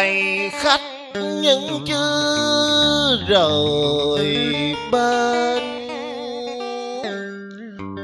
[0.00, 0.80] đầy khách
[1.42, 5.62] nhưng chưa rời bên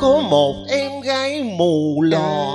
[0.01, 2.46] có một em gái mù lòa.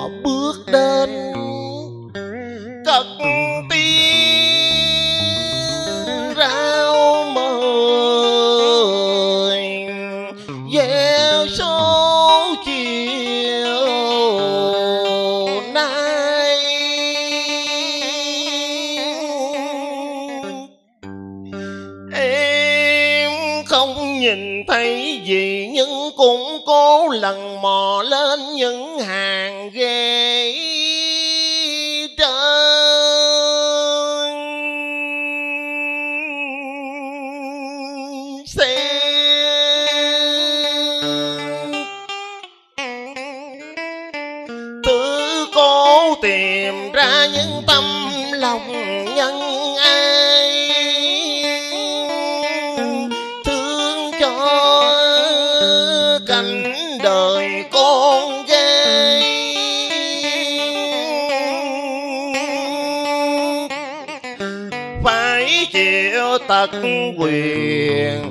[66.68, 68.31] Chịu quyền.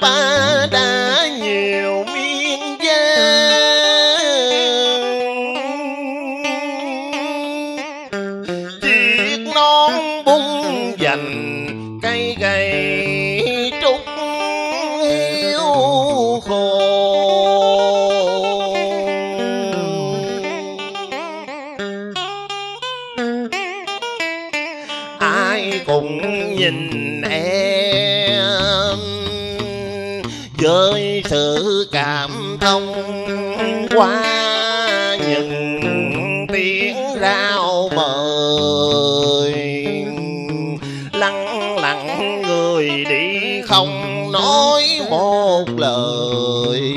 [0.00, 1.15] Bà
[41.96, 46.96] lặng người đi không nói một lời.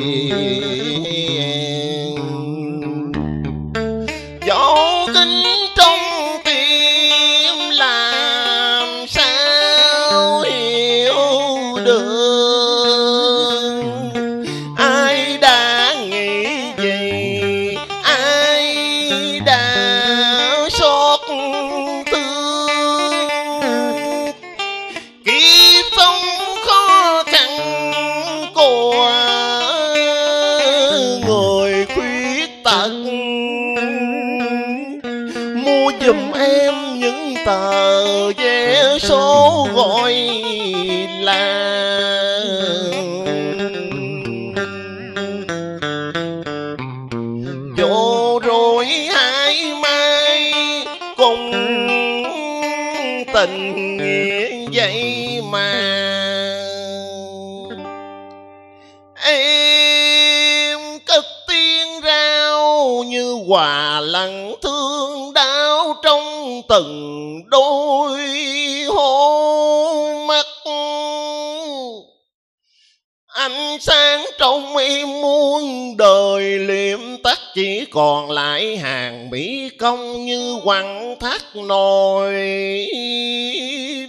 [77.60, 82.34] Chỉ còn lại hàng mỹ công như quặng thắt nồi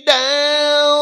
[0.06, 0.97] đau.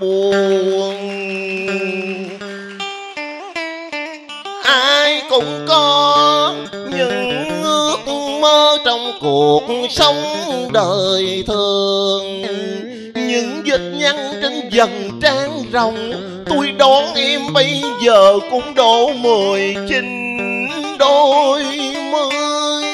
[0.00, 0.96] Buồn.
[4.64, 7.98] Ai cũng có những ước
[8.40, 10.22] mơ trong cuộc sống
[10.72, 12.42] đời thường.
[13.14, 16.12] Những vết nhăn trên dần trang rồng
[16.46, 20.36] tôi đón em bây giờ cũng đổ mười chín
[20.98, 21.64] đôi
[22.12, 22.92] mươi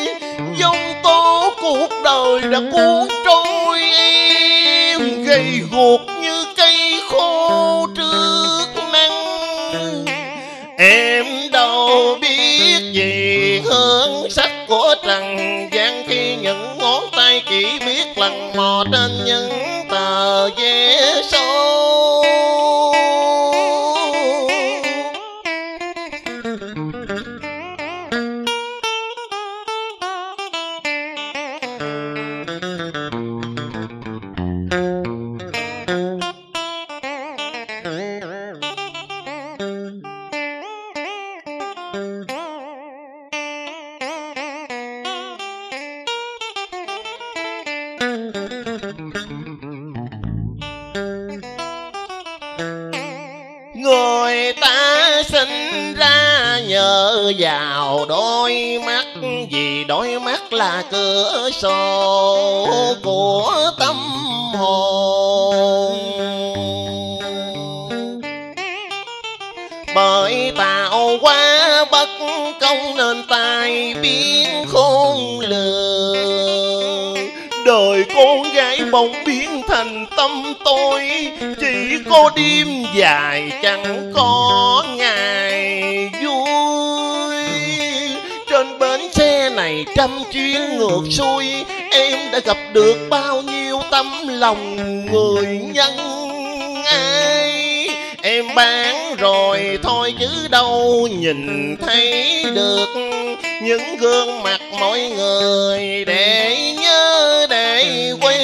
[0.57, 10.05] dòng tố cuộc đời đã cuốn trôi em, gầy guộc như cây khô trước nắng
[10.77, 11.89] em đâu
[12.21, 15.37] biết gì hơn sắc của trần
[15.73, 19.51] gian khi những ngón tay chỉ biết lần mò trên những
[19.91, 20.99] tờ vé
[21.31, 21.46] sâu.
[53.87, 59.07] Người ta sinh ra nhờ vào đôi mắt.
[59.51, 62.69] Vì đôi mắt là cửa sổ
[63.03, 63.97] của tâm
[64.55, 65.99] hồn.
[69.95, 72.09] Bởi tạo quá bất
[72.61, 75.36] công nên tai biến khôn
[78.27, 81.09] đời gái bỗng biến thành tâm tôi.
[81.61, 85.83] Chỉ có đêm dài chẳng có ngày
[86.25, 87.37] vui.
[88.51, 94.29] Trên bến xe này trăm chuyến ngược xuôi, em đã gặp được bao nhiêu tấm
[94.29, 94.77] lòng
[95.13, 95.93] người nhân
[96.85, 97.89] ai
[98.23, 98.86] em bán
[99.27, 102.87] rồi thôi chứ đâu nhìn thấy được.
[103.63, 108.41] Những gương mặt mọi người để nhớ để quên.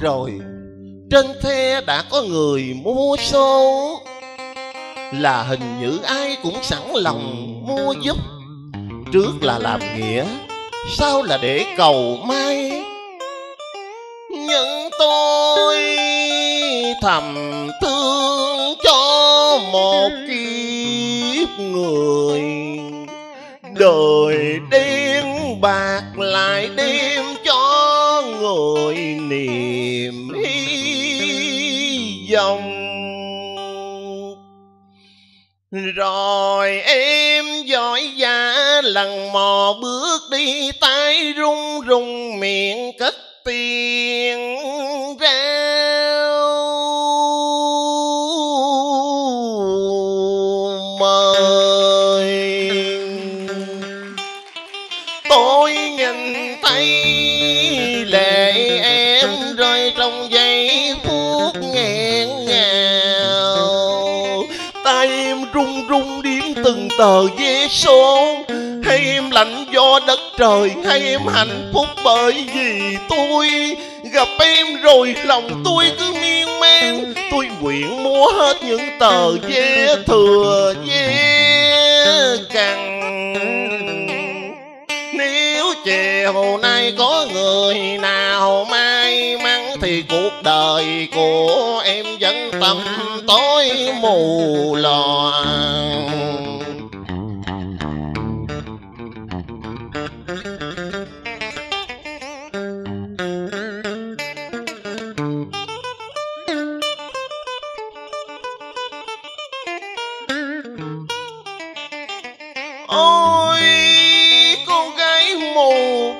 [0.00, 0.32] Rồi,
[1.10, 4.00] trên xe đã có người mua số.
[5.12, 8.16] Là hình như ai cũng sẵn lòng mua giúp.
[9.12, 10.24] Trước là làm nghĩa
[10.88, 12.82] sao là để cầu may?
[14.30, 15.96] Nhưng tôi
[17.02, 17.34] thầm
[17.82, 22.42] thương cho một kiếp người.
[23.78, 25.26] Đời đen
[25.60, 32.72] bạc lại đêm cho người niềm hy vọng.
[35.70, 38.45] Rồi em giỏi giang
[38.86, 44.56] lần mò bước đi tay run run miệng cất tiếng
[45.20, 45.56] rao
[51.00, 52.50] mời.
[55.28, 56.86] Tôi nhìn thấy
[58.06, 58.52] lệ
[58.82, 64.44] em rơi trong giây phút nghẹn ngào.
[64.84, 68.36] Tay em run run điên từng tờ vé số
[69.16, 73.76] em lạnh do đất trời, hay em hạnh phúc bởi vì tôi.
[74.12, 79.96] Gặp em rồi lòng tôi cứ miên man, tôi nguyện mua hết những tờ vé
[80.06, 83.02] thừa vé cằn
[85.12, 92.78] nếu chiều nay có người nào may mắn thì cuộc đời của em vẫn tầm
[93.26, 93.70] tối
[94.00, 95.85] mù lòa.
[112.96, 113.60] Ôi
[114.66, 115.72] con gái mù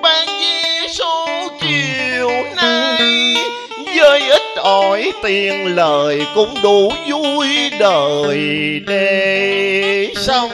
[0.02, 1.26] ban vé số
[1.60, 3.34] chiều nay.
[3.96, 8.38] Với ít ỏi tiền lời cũng đủ vui đời
[8.86, 10.50] để xong,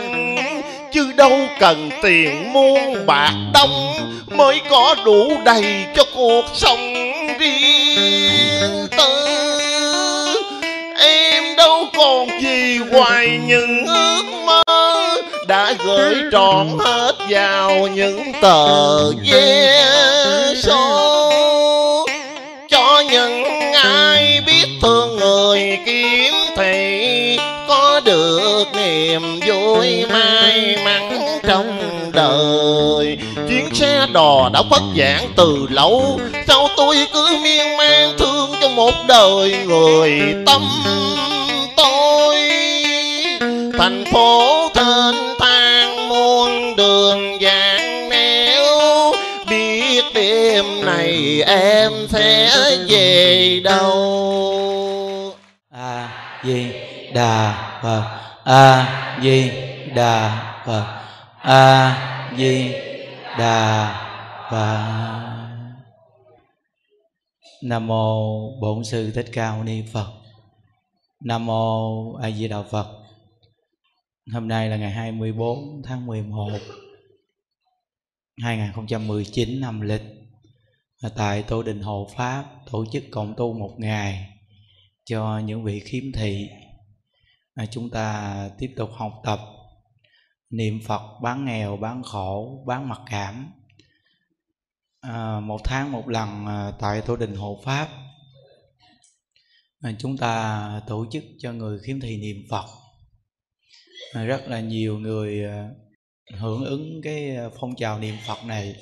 [0.93, 3.95] chứ đâu cần tiền muôn bạc đông
[4.26, 5.64] mới có đủ đầy
[5.97, 6.95] cho cuộc sống
[7.38, 9.26] riêng tư.
[10.99, 14.23] Em đâu còn gì ngoài những ước
[15.52, 19.85] đã gửi trọn hết vào những tờ vé
[20.62, 22.06] số.
[22.68, 31.78] Cho những ai biết thương người kiếm thì có được niềm vui may mắn trong
[32.12, 33.18] đời.
[33.49, 38.68] Chuyến xe đò đã khuất giảng từ lâu, sao tôi cứ miên man thương cho
[38.68, 40.62] một đời người tâm
[41.76, 42.38] tôi?
[43.78, 44.62] Thành phố
[51.61, 52.50] em sẽ
[52.88, 55.35] về đâu?
[55.68, 56.09] A
[56.44, 56.73] di
[57.14, 58.21] đà phật.
[58.44, 59.50] A di
[59.94, 61.02] đà phật.
[61.42, 62.73] A di
[63.38, 63.94] đà
[64.50, 65.02] phật.
[67.62, 70.06] Nam mô bổn sư thích ca mâu ni phật.
[71.21, 72.87] Nam mô a di đà phật.
[74.32, 76.49] Hôm nay là ngày 24 tháng 11
[78.42, 80.22] 2019 năm lịch
[81.09, 84.28] tại tổ đình hộ pháp tổ chức cộng tu một ngày
[85.04, 86.49] cho những vị khiếm thị.
[87.54, 89.40] À, chúng ta tiếp tục học tập
[90.50, 93.52] niệm phật bán nghèo bán khổ bán mặc cảm.
[95.00, 97.88] À, một tháng một lần à, tại tổ đình hộ pháp.
[99.99, 102.66] Chúng ta tổ chức cho người khiếm thị niệm phật.
[104.14, 105.68] Rất là nhiều người à,
[106.38, 108.75] hưởng ứng cái à, phong trào niệm phật này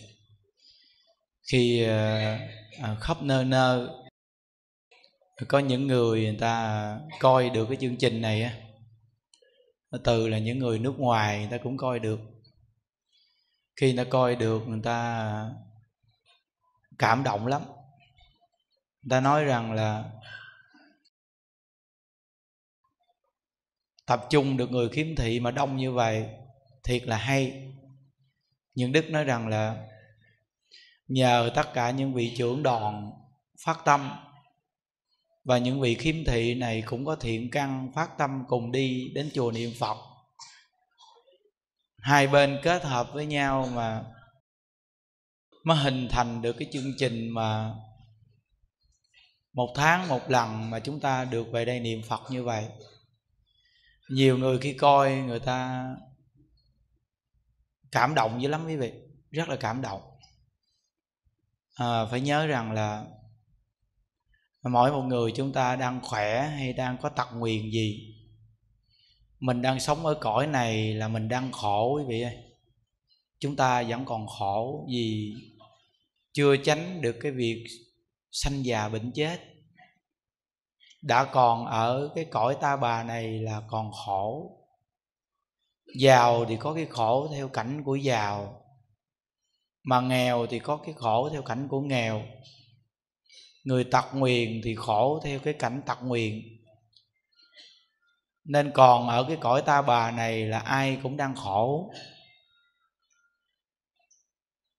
[1.52, 2.38] khi ờ,
[2.82, 3.96] ờ, khóc nơ nơ
[5.48, 8.54] có những người người ta coi được cái chương trình này á
[10.04, 12.20] từ là những người nước ngoài người ta cũng coi được.
[13.76, 15.50] Khi người ta coi được, người ta
[16.98, 17.62] cảm động lắm.
[19.02, 20.04] Người ta nói rằng là
[24.06, 26.26] tập trung được người khiếm thị mà đông như vậy,
[26.84, 27.72] thiệt là hay.
[28.74, 29.89] Nhưng đức nói rằng là
[31.10, 33.10] nhờ tất cả những vị trưởng đoàn
[33.64, 34.10] phát tâm
[35.44, 39.30] và những vị khiếm thị này cũng có thiện căn phát tâm cùng đi đến
[39.34, 39.96] chùa niệm phật.
[41.98, 44.04] Hai bên kết hợp với nhau mà
[45.64, 47.74] mới hình thành được cái chương trình mà
[49.52, 52.68] một tháng một lần mà chúng ta được về đây niệm phật như vậy.
[54.10, 55.88] Nhiều người khi coi người ta
[57.92, 58.92] cảm động dữ lắm quý vị,
[59.30, 60.09] rất là cảm động
[61.80, 63.04] à, phải nhớ rằng là
[64.62, 68.16] mỗi một người chúng ta đang khỏe hay đang có tật nguyền gì
[69.40, 72.36] mình đang sống ở cõi này là mình đang khổ quý vị ơi.
[73.38, 75.34] Chúng ta vẫn còn khổ vì
[76.32, 77.66] chưa tránh được cái việc
[78.30, 79.40] sanh già bệnh chết.
[81.02, 84.56] Đã còn ở cái cõi ta bà này là còn khổ.
[85.98, 88.59] Giàu thì có cái khổ theo cảnh của giàu
[89.82, 92.22] mà nghèo thì có cái khổ theo cảnh của nghèo.
[93.64, 96.42] Người tật nguyền thì khổ theo cái cảnh tật nguyền.
[98.44, 101.90] Nên còn ở cái cõi ta bà này là ai cũng đang khổ.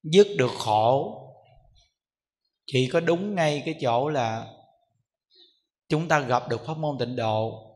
[0.04, 1.18] Dứt được khổ,
[2.66, 4.48] chỉ có đúng ngay cái chỗ là
[5.90, 7.68] chúng ta gặp được pháp môn tịnh độ.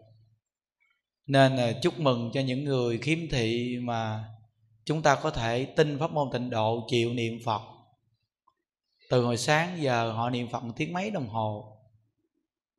[1.25, 4.25] Nên là chúc mừng cho những người khiếm thị mà
[4.86, 7.62] chúng ta có thể tin pháp môn tịnh độ chịu niệm phật.
[9.10, 11.77] Từ hồi sáng giờ họ niệm phật một tiếng mấy đồng hồ.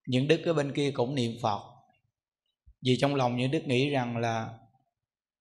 [0.07, 1.61] Những đức ở bên kia cũng niệm phật.
[2.83, 4.59] Vì trong lòng những đức nghĩ rằng là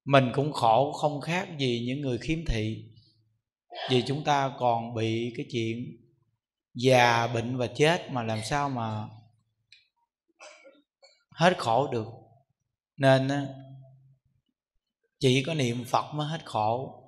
[0.05, 2.85] mình cũng khổ, không khác gì những người khiếm thị.
[3.89, 5.97] Vì chúng ta còn bị cái chuyện
[6.73, 9.07] già, bệnh và chết mà làm sao mà
[11.31, 12.07] hết khổ được.
[12.97, 13.29] Nên
[15.19, 17.01] chỉ có niệm phật mới hết khổ.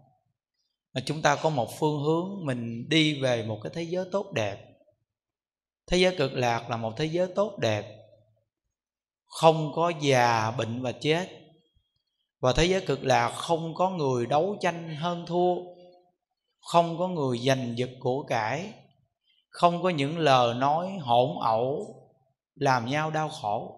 [0.93, 4.31] Mà chúng ta có một phương hướng, mình đi về một cái thế giới tốt
[4.33, 4.63] đẹp.
[5.87, 7.85] Thế giới cực lạc là một thế giới tốt đẹp.
[9.25, 11.27] Không có già bệnh và chết.
[12.39, 15.55] Và thế giới cực lạc không có người đấu tranh hơn thua.
[16.59, 18.73] Không có người giành giật của cải.
[19.49, 21.95] Không có những lời nói hỗn ẩu
[22.55, 23.76] làm nhau đau khổ.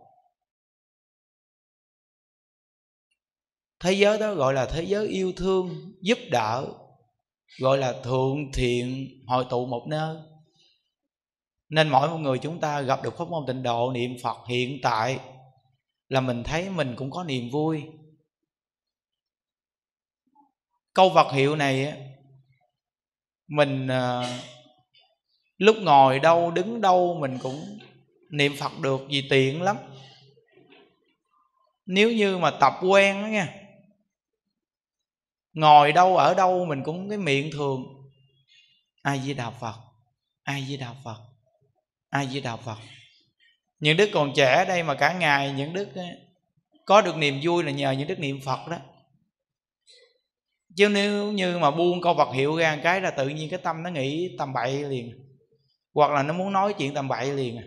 [3.79, 6.67] Thế giới đó gọi là thế giới yêu thương, giúp đỡ,
[7.59, 10.17] gọi là thượng thiện, hội tụ một nơi.
[11.69, 14.79] Nên mỗi một người chúng ta gặp được pháp môn tịnh độ, niệm phật hiện
[14.83, 15.19] tại,
[16.07, 17.83] là mình thấy mình cũng có niềm vui.
[20.93, 21.93] Câu vật hiệu này
[23.47, 24.39] mình à,
[25.57, 27.79] lúc ngồi đâu, đứng đâu, mình cũng
[28.31, 29.77] niệm phật được vì tiện lắm.
[31.85, 33.58] Nếu như mà tập quen đó nha
[35.59, 37.83] ngồi đâu ở đâu mình cũng cái miệng thường.
[39.01, 39.75] Ai di đạo phật
[40.43, 41.17] ai di đạo phật
[42.09, 42.77] ai di đạo phật.
[43.79, 46.03] Những đức còn trẻ đây mà cả ngày những đức ờ,
[46.85, 48.77] có được niềm vui là nhờ những đức niệm phật đó.
[50.75, 53.83] Chứ nếu như mà buông câu vật hiệu ra cái là tự nhiên cái tâm
[53.83, 55.11] nó nghĩ tầm bậy liền.
[55.93, 57.63] Hoặc là nó muốn nói chuyện tầm bậy liền à.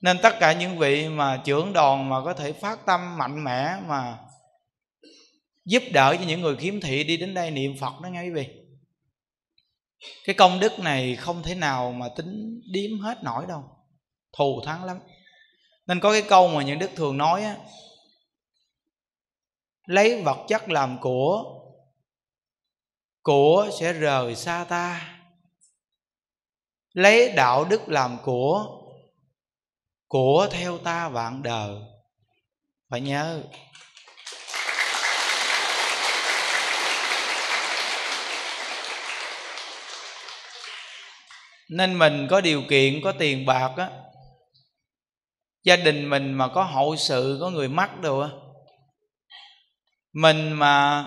[0.00, 3.76] nên tất cả những vị mà trưởng đoàn mà có thể phát tâm mạnh mẽ
[3.86, 4.18] mà
[5.64, 8.30] giúp đỡ cho những người khiếm thị đi đến đây niệm phật đó nghe quý
[8.30, 8.48] vị.
[10.24, 13.64] Cái công đức này không thể nào mà tính điếm hết nổi đâu,
[14.32, 14.98] thù thắng lắm.
[15.86, 17.56] Nên có cái câu mà những đức thường nói á,
[19.86, 21.44] lấy vật chất làm của
[23.22, 25.16] của sẽ rời xa ta.
[26.92, 28.80] Lấy đạo đức làm của
[30.08, 31.76] của theo ta vạn đời.
[32.88, 33.42] Phải nhớ
[41.70, 43.90] nên mình có điều kiện, có tiền bạc á.
[45.64, 48.28] Gia đình mình mà có hậu sự, có người mắc đồ á.
[50.12, 51.06] Mình mà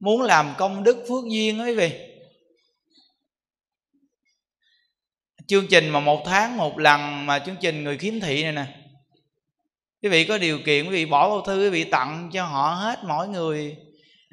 [0.00, 1.92] muốn làm công đức phước duyên ấy vì
[5.46, 8.66] chương trình mà một tháng một lần mà chương trình người khiếm thị này nè.
[10.02, 12.74] Quý vị có điều kiện, quý vị bỏ bao thư, quý vị tặng cho họ
[12.74, 13.76] hết, mỗi người.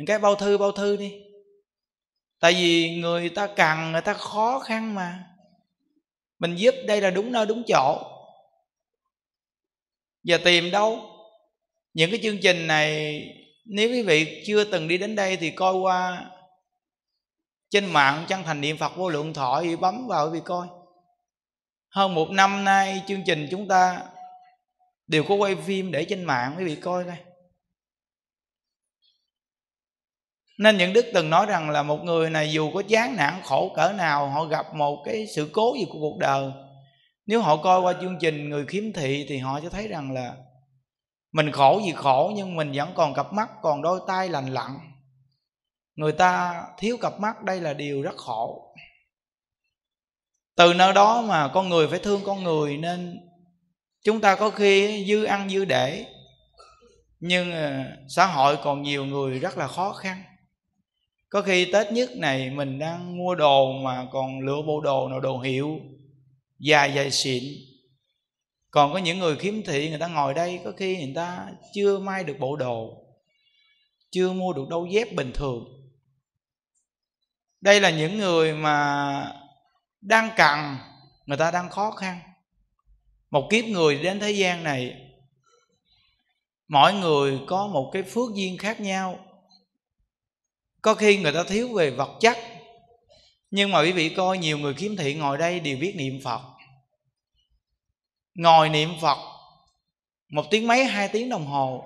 [0.08, 1.23] Cái bao thư bao thư đi
[2.44, 5.24] tại vì người ta cần người ta khó khăn mà.
[6.40, 8.04] Mình giúp đây là đúng nơi, đúng chỗ.
[10.24, 11.00] Giờ tìm đâu?
[11.94, 13.24] Những cái chương trình này,
[13.66, 16.26] nếu quý vị chưa từng đi đến đây thì coi qua
[17.70, 20.68] trên mạng chân thành niệm phật vô lượng thọ thì bấm vào quý vị coi.
[21.90, 24.02] Hơn một năm nay chương trình chúng ta
[25.08, 27.18] đều có quay phim để trên mạng, quý vị coi coi
[30.58, 33.72] nên những đức từng nói rằng là một người này dù có chán nản, khổ
[33.76, 36.52] cỡ nào, họ gặp một cái sự cố gì của cuộc đời.
[37.26, 40.36] Nếu họ coi qua chương trình người khiếm thị thì họ sẽ thấy rằng là
[41.32, 44.72] mình khổ gì khổ nhưng mình vẫn còn cặp mắt, còn đôi tay lành lặn.
[45.96, 48.76] Người ta thiếu cặp mắt, đây là điều rất khổ.
[50.56, 53.20] Từ nơi đó mà con người phải thương con người nên
[54.04, 56.06] chúng ta có khi dư ăn dư để.
[57.20, 60.24] Nhưng ờ, xã hội còn nhiều người rất là khó khăn
[61.34, 65.20] có khi tết nhất này mình đang mua đồ mà còn lựa bộ đồ nào
[65.20, 65.80] đồ hiệu
[66.60, 67.44] dài dài xịn.
[68.72, 72.00] Còn có những người khiếm thị người ta ngồi đây, có khi người ta chưa
[72.00, 73.06] may được bộ đồ,
[74.12, 75.66] chưa mua được đôi dép bình thường.
[77.62, 79.38] Đây là những người mà
[80.02, 80.78] đang cần
[81.26, 82.20] người ta đang khó khăn.
[83.30, 84.96] Một kiếp người đến thế gian này,
[86.68, 89.20] mỗi người có một cái phước duyên khác nhau
[90.84, 92.38] có khi người ta thiếu về vật chất.
[93.52, 96.42] Nhưng mà quý vị coi, nhiều người kiếm thị ngồi đây đều biết niệm phật.
[98.36, 99.18] Ngồi niệm phật,
[100.30, 101.86] một tiếng mấy, hai tiếng đồng hồ.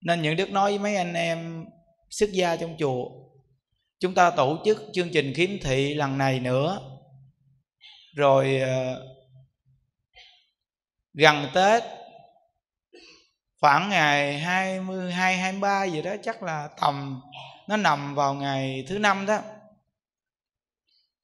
[0.00, 1.66] Nên những đức nói với mấy anh em
[2.10, 3.04] xuất gia trong chùa,
[4.00, 6.80] chúng ta tổ chức chương trình kiếm thị lần này nữa.
[8.14, 9.06] Rồi ờ,
[11.14, 11.82] gần tết
[13.60, 17.20] khoảng ngày 22 23 gì đó chắc là tầm
[17.66, 19.40] nó nằm vào ngày thứ năm đó.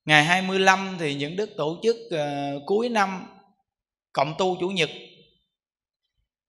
[0.05, 3.27] Ngày 25 thì những đức tổ chức uh, cuối năm
[4.13, 4.91] cộng tu chủ nhật.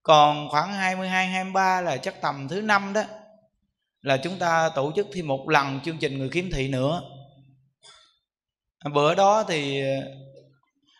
[0.04, 3.04] Còn khoảng 22 23 là chắc tầm thứ năm đó
[4.02, 7.02] là chúng ta tổ chức thêm một lần chương trình người kiếm thị nữa.
[8.94, 10.08] Bữa đó thì ờ,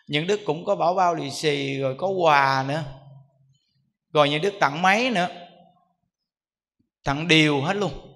[0.06, 2.84] những đức cũng có bảo bao lì xì rồi có quà nữa
[4.14, 5.28] rồi những đức tặng máy nữa.
[7.04, 8.10] Tặng điều hết luôn.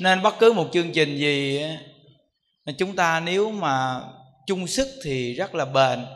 [0.00, 1.62] Nên bất cứ một chương trình gì
[2.78, 4.00] chúng ta nếu mà
[4.46, 6.06] chung sức thì rất là bền.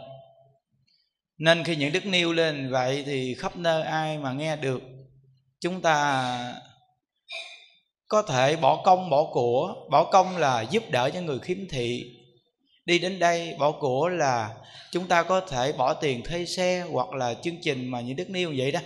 [1.38, 4.82] Nên khi những đức nêu lên vậy thì khắp nơi ai mà nghe được,
[5.60, 6.54] chúng ta
[8.12, 9.74] có thể bỏ công bỏ của.
[9.90, 12.16] Bỏ công là giúp đỡ cho người khiếm thị.
[12.84, 14.54] Đi đến đây, bỏ của là
[14.90, 18.30] chúng ta có thể bỏ tiền thuê xe hoặc là chương trình mà những đức
[18.30, 18.80] nêu vậy đó.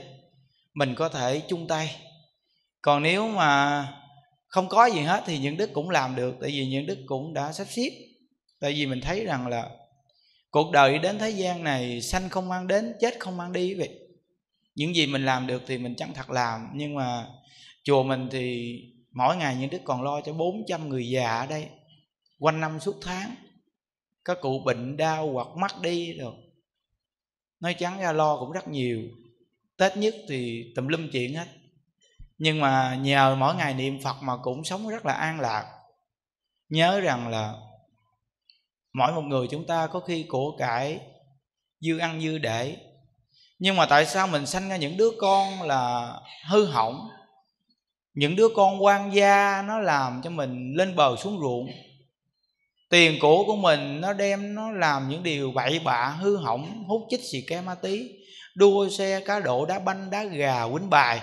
[0.75, 1.97] Mình có thể chung tay.
[2.83, 3.87] Còn nếu mà
[4.49, 7.35] không có gì hết thì những đức cũng làm được, tại vì những đức cũng
[7.35, 7.91] đã sắp xếp.
[8.61, 9.71] Tại vì mình thấy rằng là
[10.51, 13.91] cuộc đời đến thế gian này sanh không mang đến, chết không mang đi vậy.
[14.75, 17.27] Những gì mình làm được thì mình chân thật làm, nhưng mà
[17.85, 18.77] chùa mình thì
[19.17, 21.69] mỗi ngày những đức còn lo cho 400 người già ở đây.
[22.39, 23.35] Quanh năm suốt tháng
[24.25, 26.35] các cụ bệnh đau hoặc mắt đi rồi.
[27.61, 29.03] Nói trắng ra lo cũng rất nhiều.
[29.77, 31.47] Tết nhất thì tùm lum chuyện hết.
[32.39, 35.67] Nhưng mà nhờ mỗi ngày niệm phật mà cũng sống rất là an lạc.
[36.69, 37.55] Nhớ rằng là
[38.93, 41.01] mỗi một người chúng ta có khi của cải
[41.81, 42.77] dư ăn dư để.
[43.59, 46.13] Nhưng mà tại sao mình sanh ra những đứa con là
[46.49, 47.09] hư hỏng?
[48.17, 51.67] Những đứa con quan gia nó làm cho mình lên bờ xuống ruộng.
[52.91, 57.03] Tiền của của mình nó đem nó làm những điều bậy bạ, hư hỏng, hút
[57.11, 58.09] chích xì ke ma tí,
[58.55, 61.21] đua xe, cá độ đá banh, đá gà, quýnh bài.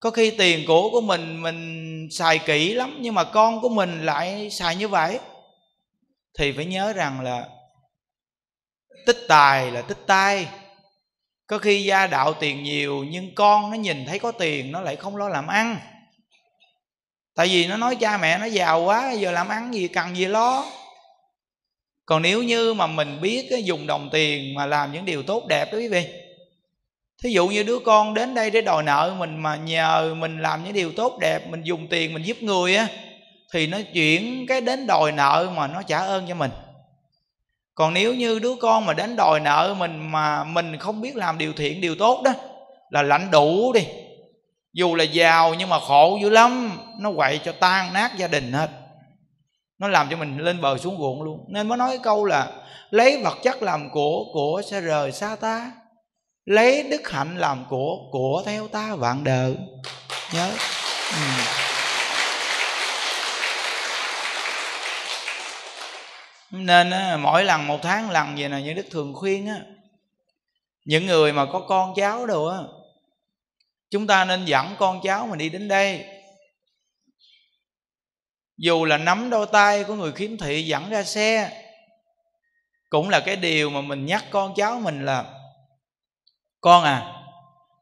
[0.00, 4.06] Có khi tiền của của mình mình xài kỹ lắm nhưng mà con của mình
[4.06, 5.18] lại xài như vậy.
[6.38, 7.48] Thì phải nhớ rằng là
[9.06, 10.48] tích tài là tích tai
[11.46, 14.96] có khi gia đạo tiền nhiều nhưng con nó nhìn thấy có tiền nó lại
[14.96, 15.78] không lo làm ăn
[17.34, 20.24] tại vì nó nói cha mẹ nó giàu quá, giờ làm ăn gì cần gì
[20.24, 20.64] lo.
[22.06, 25.72] Còn nếu như mà mình biết dùng đồng tiền mà làm những điều tốt đẹp
[25.72, 26.06] đó quý vị.
[27.22, 30.64] Thí dụ như đứa con đến đây để đòi nợ mình mà nhờ mình làm
[30.64, 32.88] những điều tốt đẹp, mình dùng tiền mình giúp người á,
[33.52, 36.50] thì nó chuyển cái đến đòi nợ mà nó trả ơn cho mình.
[37.74, 41.38] Còn nếu như đứa con mà đến đòi nợ mình mà mình không biết làm
[41.38, 42.32] điều thiện, điều tốt đó,
[42.90, 43.86] là lãnh đủ đi
[44.74, 46.78] dù là giàu nhưng mà khổ dữ lắm.
[46.98, 48.70] Nó quậy cho tan nát gia đình hết.
[49.78, 51.44] Nó làm cho mình lên bờ xuống ruộng luôn.
[51.48, 52.50] Nên mới nói cái câu là
[52.90, 55.72] lấy vật chất làm của của sẽ rời xa ta.
[56.44, 59.56] Lấy đức hạnh làm của của theo ta vạn đời
[60.32, 60.50] nhớ.
[61.10, 61.20] Ừ.
[66.50, 69.60] nên á, mỗi lần một tháng lần vậy nè như đức thường khuyên á
[70.84, 72.58] những người mà có con cháu đồ á
[73.94, 76.04] chúng ta nên dẫn con cháu mình đi đến đây.
[78.56, 81.62] Dù là nắm đôi tay của người khiếm thị dẫn ra xe,
[82.90, 85.24] cũng là cái điều mà mình nhắc con cháu mình là,
[86.60, 87.22] con à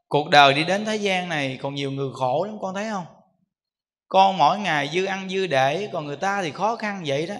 [0.07, 3.05] cuộc đời đi đến thế gian này còn nhiều người khổ lắm, con thấy không?
[4.07, 7.35] Con mỗi ngày dư ăn dư để, còn người ta thì khó khăn vậy đó.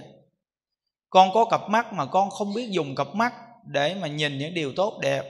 [1.09, 3.33] Con có cặp mắt mà con không biết dùng cặp mắt
[3.65, 5.23] để mà nhìn những điều tốt đẹp,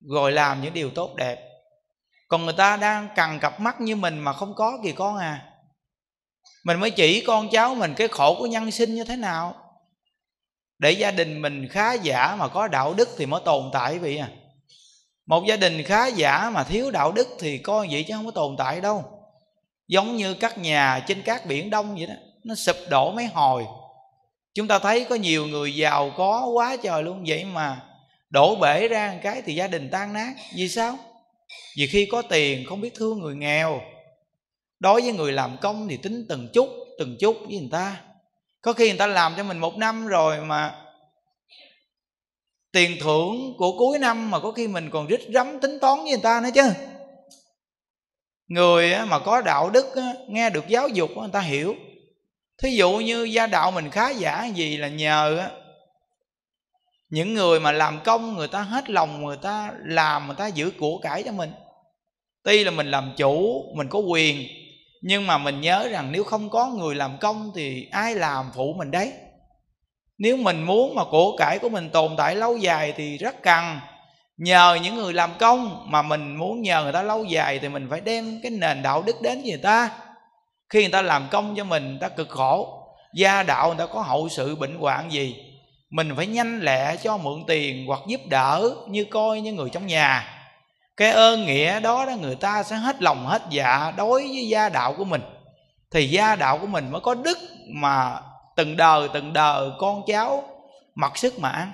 [0.00, 1.53] rồi làm những điều tốt đẹp
[2.34, 5.44] còn người ta đang cần cặp mắt như mình mà không có kìa con à.
[6.64, 9.54] Mình mới chỉ con cháu mình cái khổ của nhân sinh như thế nào.
[10.78, 14.18] Để gia đình mình khá giả mà có đạo đức thì mới tồn tại vậy
[14.18, 14.28] à.
[15.26, 18.30] Một gia đình khá giả mà thiếu đạo đức thì coi vậy chứ không có
[18.30, 19.04] tồn tại đâu.
[19.88, 23.64] Giống như các nhà trên các biển đông vậy đó, nó sụp đổ mấy hồi.
[24.54, 27.82] Chúng ta thấy có nhiều người giàu có quá trời luôn, vậy mà
[28.30, 30.32] đổ bể ra một cái thì gia đình tan nát.
[30.54, 30.98] Vì sao?
[31.76, 33.80] Vì khi có tiền không biết thương người nghèo.
[34.80, 38.00] Đối với người làm công thì tính từng chút từng chút với người ta.
[38.60, 40.80] Có khi người ta làm cho mình một năm rồi mà
[42.72, 46.10] tiền thưởng của cuối năm mà có khi mình còn rít rắm tính toán với
[46.10, 46.62] người ta nữa chứ.
[48.48, 49.86] Người mà có đạo đức
[50.28, 51.74] nghe được giáo dục người ta hiểu.
[52.62, 55.50] Thí dụ như gia đạo mình khá giả gì là nhờ
[57.08, 60.70] những người mà làm công, người ta hết lòng, người ta làm, người ta giữ
[60.78, 61.52] của cải cho mình.
[62.44, 64.48] Tuy là mình làm chủ, mình có quyền,
[65.02, 68.74] nhưng mà mình nhớ rằng nếu không có người làm công thì ai làm phụ
[68.78, 69.12] mình đấy?
[70.18, 73.78] Nếu mình muốn mà của cải của mình tồn tại lâu dài thì rất cần.
[74.36, 77.86] Nhờ những người làm công mà mình muốn nhờ người ta lâu dài thì mình
[77.90, 79.90] phải đem cái nền đạo đức đến với người ta.
[80.68, 82.80] Khi người ta làm công cho mình, người ta cực khổ.
[83.14, 85.53] Gia đạo người ta có hậu sự, bệnh hoạn gì?
[85.90, 89.86] Mình phải nhanh lẹ cho mượn tiền hoặc giúp đỡ như coi như người trong
[89.86, 90.30] nhà.
[90.96, 94.68] Cái ơn nghĩa đó đó người ta sẽ hết lòng hết dạ đối với gia
[94.68, 95.22] đạo của mình.
[95.90, 98.20] Thì gia đạo của mình mới có đức mà
[98.56, 100.44] từng đời từng đời con cháu
[100.94, 101.72] mặc sức mà ăn.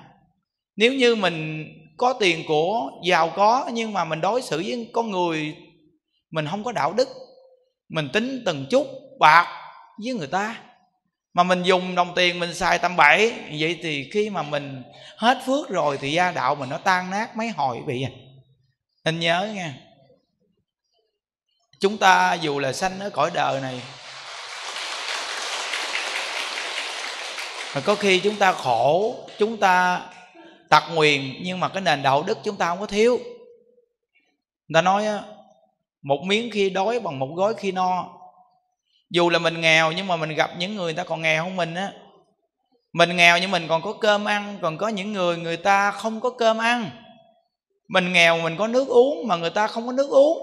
[0.76, 5.10] Nếu như mình có tiền của, giàu có nhưng mà mình đối xử với con
[5.10, 5.56] người,
[6.30, 7.08] mình không có đạo đức,
[7.88, 8.86] mình tính từng chút
[9.18, 9.46] bạc
[10.04, 10.56] với người ta
[11.34, 13.34] mà mình dùng đồng tiền mình xài tầm bậy.
[13.58, 14.82] Vậy thì khi mà mình
[15.16, 18.10] hết phước rồi thì gia đạo mình nó tan nát mấy hồi bị à.
[19.04, 19.74] Nên nhớ nha.
[21.80, 23.80] Chúng ta dù là sanh ở cõi đời này,
[27.74, 30.02] mà có khi chúng ta khổ, chúng ta
[30.68, 33.18] tặc nguyền, nhưng mà cái nền đạo đức chúng ta không có thiếu.
[34.68, 35.06] Người ta nói
[36.02, 38.19] một miếng khi đói bằng một gói khi no
[39.10, 41.74] dù là mình nghèo nhưng mà mình gặp những người ta còn nghèo hơn mình
[41.74, 41.92] á.
[42.92, 46.20] Mình nghèo nhưng mình còn có cơm ăn, còn có những người người ta không
[46.20, 46.90] có cơm ăn.
[47.88, 50.38] Mình nghèo mình có nước uống mà người ta không có nước uống.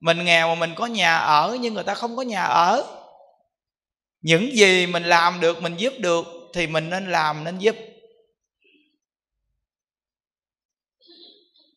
[0.00, 2.84] Mình nghèo mà mình có nhà ở nhưng người ta không có nhà ở.
[4.20, 7.76] Những gì mình làm được, mình giúp được thì mình nên làm nên giúp.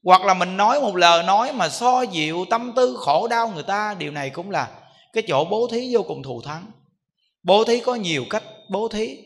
[0.04, 3.64] Hoặc là mình nói một lời nói mà so dịu tâm tư khổ đau người
[3.64, 4.68] ta, điều này cũng là
[5.18, 6.72] cái chỗ bố thí vô cùng thù thắng.
[7.44, 9.18] Bố thí có nhiều cách bố thí.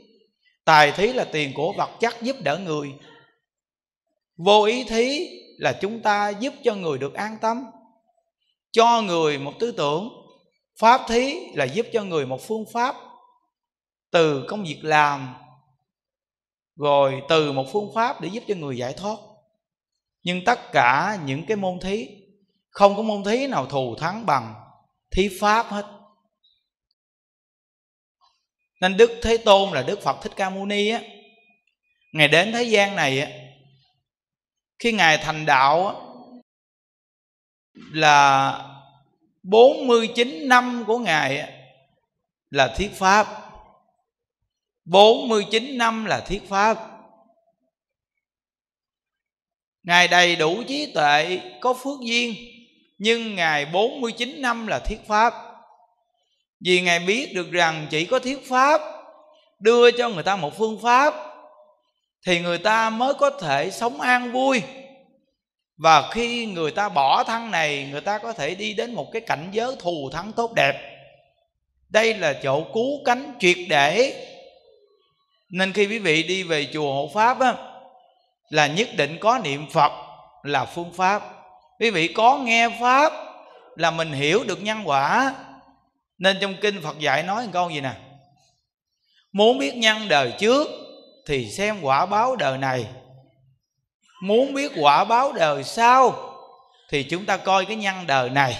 [0.65, 2.93] Tài thí là tiền của vật chất giúp đỡ người.
[4.37, 7.65] Vô ý thí là chúng ta giúp cho người được an tâm.
[8.71, 10.09] Cho người một tư tưởng.
[10.79, 12.95] Pháp thí là giúp cho người một phương pháp.
[14.11, 15.35] Từ công việc làm,
[16.75, 19.17] rồi từ một phương pháp để giúp cho người giải thoát.
[20.23, 22.07] Nhưng tất cả những cái môn thí,
[22.69, 24.60] không có môn thí nào thù thắng bằng
[25.11, 25.85] thí pháp hết.
[28.81, 31.01] Nên đức thế tôn là đức phật thích ca mâu ni á.
[32.13, 33.31] Ngài đến thế gian này á
[34.79, 35.93] khi ngài thành đạo á
[37.73, 38.67] là
[39.43, 41.49] 49 năm của ngài á,
[42.49, 43.27] là thuyết pháp.
[44.85, 46.77] 49 năm là thuyết pháp.
[49.83, 52.35] Ngài đầy đủ trí tuệ Có phước duyên.
[53.03, 55.33] Nhưng Ngài 49 năm là thuyết pháp.
[56.65, 58.81] Vì Ngài biết được rằng Chỉ có thuyết pháp
[59.59, 61.13] Đưa cho người ta một phương pháp
[62.25, 64.61] Thì người ta mới có thể sống an vui.
[65.77, 69.21] Và khi người ta bỏ thân này người ta có thể đi đến một cái
[69.21, 70.73] cảnh giới thù thắng tốt đẹp.
[71.89, 74.13] Đây là chỗ cứu cánh triệt để.
[75.49, 77.53] Nên khi quý vị đi về chùa hộ pháp á,
[78.49, 79.91] là nhất định có niệm phật
[80.43, 81.40] là phương pháp
[81.81, 83.13] quý vị có nghe pháp
[83.75, 85.35] là mình hiểu được nhân quả,
[86.17, 87.93] nên trong kinh phật dạy nói một câu gì nè?
[89.31, 90.67] Muốn biết nhân đời trước
[91.27, 92.85] thì xem quả báo đời này.
[94.23, 96.33] Muốn biết quả báo đời sau
[96.89, 98.57] thì chúng ta coi cái nhân đời này.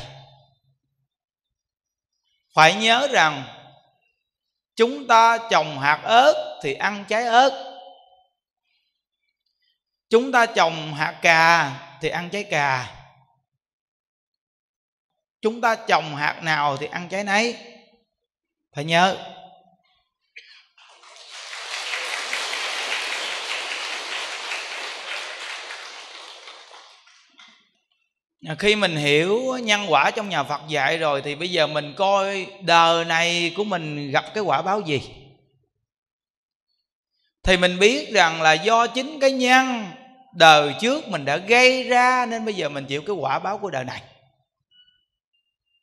[2.54, 3.44] Phải nhớ rằng
[4.76, 7.78] chúng ta trồng hạt ớt thì ăn trái ớt.
[10.10, 12.98] Chúng ta trồng hạt cà thì ăn trái cà
[15.42, 17.56] chúng ta trồng hạt nào thì ăn trái nấy.
[18.76, 19.18] Phải nhớ.
[28.60, 32.48] Khi mình hiểu nhân quả trong nhà Phật dạy rồi thì bây giờ mình coi
[32.62, 35.02] đời này của mình gặp cái quả báo gì?
[37.44, 39.86] Thì mình biết rằng là do chính cái nhân
[40.34, 43.70] đời trước mình đã gây ra nên bây giờ mình chịu cái quả báo của
[43.70, 44.02] đời này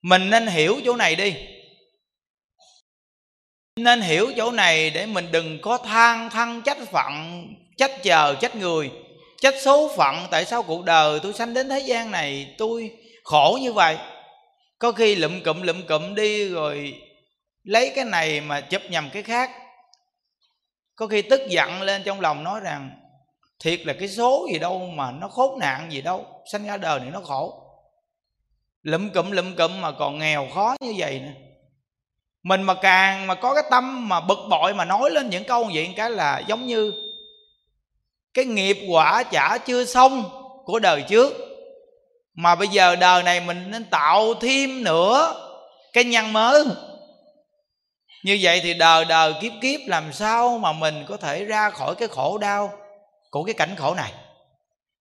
[0.03, 1.35] mình nên hiểu chỗ này đi.
[3.77, 7.45] Nên hiểu chỗ này để mình đừng có than thân trách phận,
[7.77, 8.91] trách chờ, trách người.
[9.41, 12.91] Trách số phận, tại sao cuộc đời tôi sanh đến thế gian này, tôi
[13.25, 13.97] khổ như vậy?
[14.79, 16.95] Có khi lụm cụm lụm cụm đi rồi
[17.63, 19.51] lấy cái này mà chấp nhầm cái khác.
[20.97, 22.91] Có khi tức giận lên trong lòng nói rằng,
[23.61, 27.01] thiệt là cái số gì đâu mà nó khốn nạn gì đâu, sanh ra đời
[27.01, 27.68] này nó khổ
[28.89, 31.33] lụm cụm lụm cụm mà còn nghèo khó như vậy nữa,
[32.43, 35.65] mình mà càng mà có cái tâm mà bực bội mà nói lên những câu
[35.65, 36.93] như vậy cái là giống như
[38.35, 40.25] cái nghiệp quả chả chưa xong
[40.65, 41.35] của đời trước.
[42.35, 45.35] Mà bây giờ đời này mình nên tạo thêm nữa
[45.93, 46.65] cái nhân mới.
[48.25, 51.95] Như vậy thì đời đời kiếp kiếp làm sao mà mình có thể ra khỏi
[51.95, 52.73] cái khổ đau
[53.31, 54.13] của cái cảnh khổ này?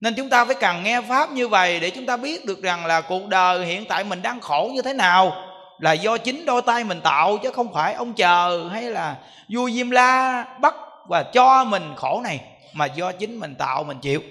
[0.02, 2.86] Nên chúng ta phải càng nghe pháp như vậy để chúng ta biết được rằng
[2.86, 5.44] là cuộc đời hiện tại mình đang khổ như thế nào.
[5.80, 9.16] Là do chính đôi tay mình tạo chứ không phải ông chờ hay là
[9.54, 10.76] vua diêm la bắt
[11.10, 12.40] và cho mình khổ này,
[12.74, 14.22] mà do chính mình tạo mình chịu.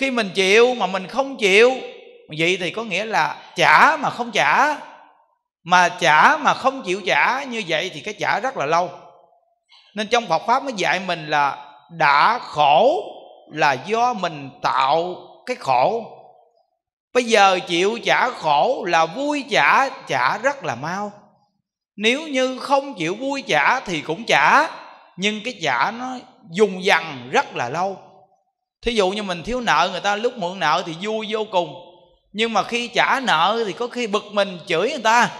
[0.00, 1.72] Khi mình chịu mà mình không chịu,
[2.38, 4.76] vậy thì có nghĩa là trả mà không trả.
[5.64, 8.90] Mà trả mà không chịu trả, như vậy thì cái trả rất là lâu.
[9.94, 13.02] Nên trong Phật pháp mới dạy mình là đã khổ
[13.52, 16.16] là do mình tạo cái khổ.
[17.14, 21.12] Bây giờ chịu trả khổ là vui trả trả rất là mau.
[21.96, 24.68] Nếu như không chịu vui trả thì cũng trả,
[25.16, 26.16] nhưng cái trả nó
[26.50, 27.98] dùng dằn rất là lâu.
[28.82, 31.74] Thí dụ như mình thiếu nợ, người ta lúc mượn nợ thì vui vô cùng.
[32.32, 35.30] Nhưng mà khi trả nợ thì có khi bực mình chửi người ta.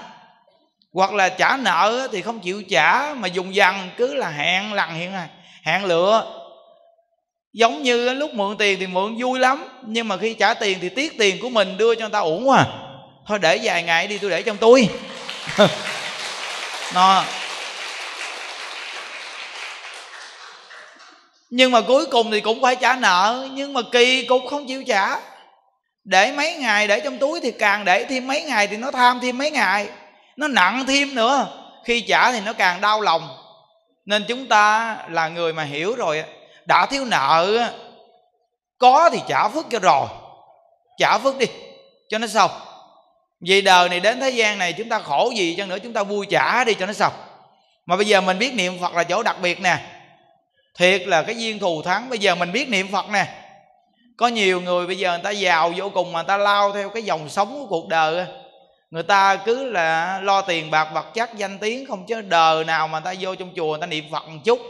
[0.92, 4.94] Hoặc là trả nợ thì không chịu trả mà dùng dằn, cứ là hẹn lằn
[4.94, 5.29] hiện này
[5.62, 6.39] hẹn lựa
[7.53, 10.89] giống như lúc mượn tiền thì mượn vui lắm, nhưng mà khi trả tiền thì
[10.89, 12.67] tiếc tiền của mình đưa cho người ta uổng quá
[13.27, 14.89] thôi để vài ngày đi, tôi để trong túi.
[16.95, 17.25] Nó.
[21.51, 24.85] Nhưng mà cuối cùng thì cũng phải trả nợ, nhưng mà kỳ cục không chịu
[24.85, 25.17] trả.
[26.05, 29.21] Để mấy ngày để trong túi thì càng để thêm mấy ngày thì nó tham
[29.21, 29.89] thêm mấy ngày.
[30.37, 31.47] Nó nặng thêm nữa.
[31.85, 33.29] Khi trả thì nó càng đau lòng.
[34.07, 36.25] Nên chúng ta là người mà hiểu rồi
[36.70, 37.68] đã thiếu nợ
[38.78, 40.06] có thì trả phước cho rồi.
[40.98, 41.46] Trả phước đi,
[42.09, 42.50] cho nó xong.
[43.40, 46.02] Vì đời này đến thế gian này, chúng ta khổ gì chăng nữa, chúng ta
[46.02, 47.12] vui trả đi cho nó xong.
[47.87, 49.78] Mà bây giờ mình biết niệm phật là chỗ đặc biệt nè.
[50.78, 53.26] Thiệt là cái duyên thù thắng, bây giờ mình biết niệm phật nè.
[54.16, 56.88] Có nhiều người bây giờ người ta giàu vô cùng mà người ta lao theo
[56.88, 58.26] cái dòng sống của cuộc đời
[58.90, 62.88] người ta cứ là lo tiền bạc vật chất danh tiếng không, chứ đời nào
[62.88, 64.61] mà người ta vô trong chùa người ta niệm phật một chút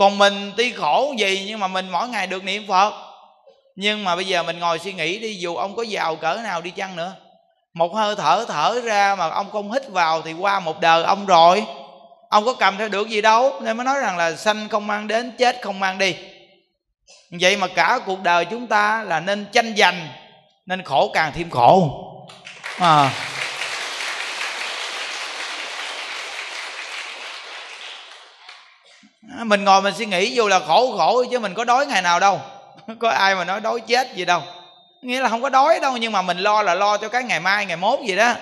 [0.00, 2.94] còn mình tuy khổ gì nhưng mà mình mỗi ngày được niệm phật.
[3.76, 6.60] Nhưng mà bây giờ mình ngồi suy nghĩ đi, dù ông có giàu cỡ nào
[6.60, 7.12] đi chăng nữa,
[7.74, 11.26] một hơi thở thở ra mà ông không hít vào thì qua một đời ông
[11.26, 11.64] rồi.
[12.30, 15.08] Ông có cầm theo được gì đâu, nên mới nói rằng là sanh không mang
[15.08, 16.16] đến, chết không mang đi.
[17.30, 20.08] Vậy mà cả cuộc đời chúng ta là nên tranh giành,
[20.66, 21.90] nên khổ càng thêm khổ.
[22.78, 23.10] À.
[29.38, 32.02] À, mình ngồi mình suy nghĩ dù là khổ khổ chứ mình có đói ngày
[32.02, 32.40] nào đâu.
[32.98, 34.42] Có ai mà nói đói chết gì đâu.
[35.02, 37.40] Nghĩa là không có đói đâu, nhưng mà mình lo là lo cho cái ngày
[37.40, 38.34] mai, ngày mốt gì đó.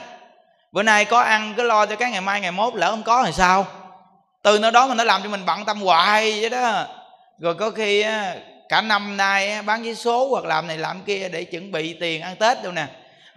[0.72, 3.24] Bữa nay có ăn, cứ lo cho cái ngày mai, ngày mốt lỡ không có
[3.24, 3.66] thì sao?
[4.42, 6.84] Từ nơi đó mà nó làm cho mình bận tâm hoài vậy đó.
[7.38, 8.04] Rồi có khi
[8.68, 12.22] cả năm nay bán vé số hoặc làm này làm kia để chuẩn bị tiền
[12.22, 12.86] ăn tết đâu nè.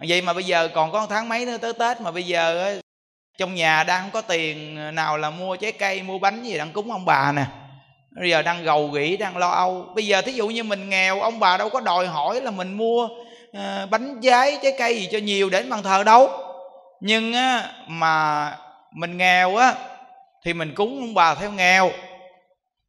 [0.08, 2.80] Vậy mà bây giờ còn có tháng mấy nữa tới tết mà bây giờ
[3.42, 6.72] trong nhà đang không có tiền nào là mua trái cây mua bánh gì đang
[6.72, 7.44] cúng ông bà nè.
[8.10, 9.86] Bây giờ đang gầu gỉ đang lo âu.
[9.94, 12.72] Bây giờ thí dụ như mình nghèo ông bà đâu có đòi hỏi là mình
[12.72, 16.30] mua uh, bánh trái trái cây gì cho nhiều để bàn thờ đâu.
[17.00, 18.56] Nhưng á, mà
[18.92, 19.74] mình nghèo á
[20.44, 21.90] thì mình cúng ông bà theo nghèo.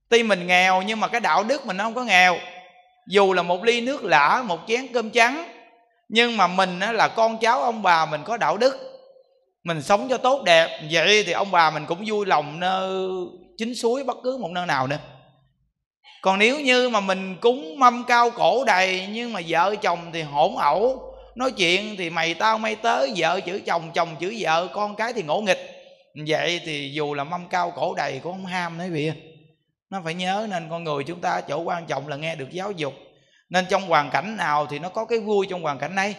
[0.10, 2.38] Tuy mình nghèo nhưng mà cái đạo đức mình nó không có nghèo.
[3.08, 5.46] Dù là một ly nước lã một chén cơm trắng
[6.10, 8.93] nhưng mà mình á, là con cháu ông bà mình có đạo đức
[9.64, 13.10] mình sống cho tốt đẹp, vậy thì ông bà mình cũng vui lòng nơi
[13.58, 14.98] chính suối bất cứ một nơi nào nữa.
[16.22, 20.22] Còn nếu như mà mình cúng mâm cao cổ đầy, nhưng mà vợ chồng thì
[20.22, 24.68] hỗn ẩu, nói chuyện thì mày tao mày tới vợ chữ chồng chồng chữ vợ,
[24.74, 25.70] con cái thì ngỗ nghịch.
[26.28, 29.12] Vậy thì dù là mâm cao cổ đầy cũng không ham nói vị
[29.90, 32.72] nó phải nhớ nên con người chúng ta chỗ quan trọng là nghe được giáo
[32.72, 32.94] dục.
[33.50, 36.16] Nên trong hoàn cảnh nào thì nó có cái vui trong hoàn cảnh này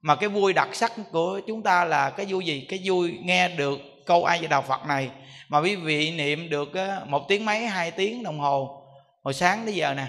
[0.00, 2.66] mà cái vui đặc sắc của chúng ta là cái vui gì?
[2.68, 5.10] Cái vui nghe được câu ai về đạo phật này.
[5.48, 6.68] Mà quý vị niệm được
[7.06, 8.84] một tiếng mấy, hai tiếng đồng hồ.
[9.22, 10.06] Hồi sáng tới giờ nè.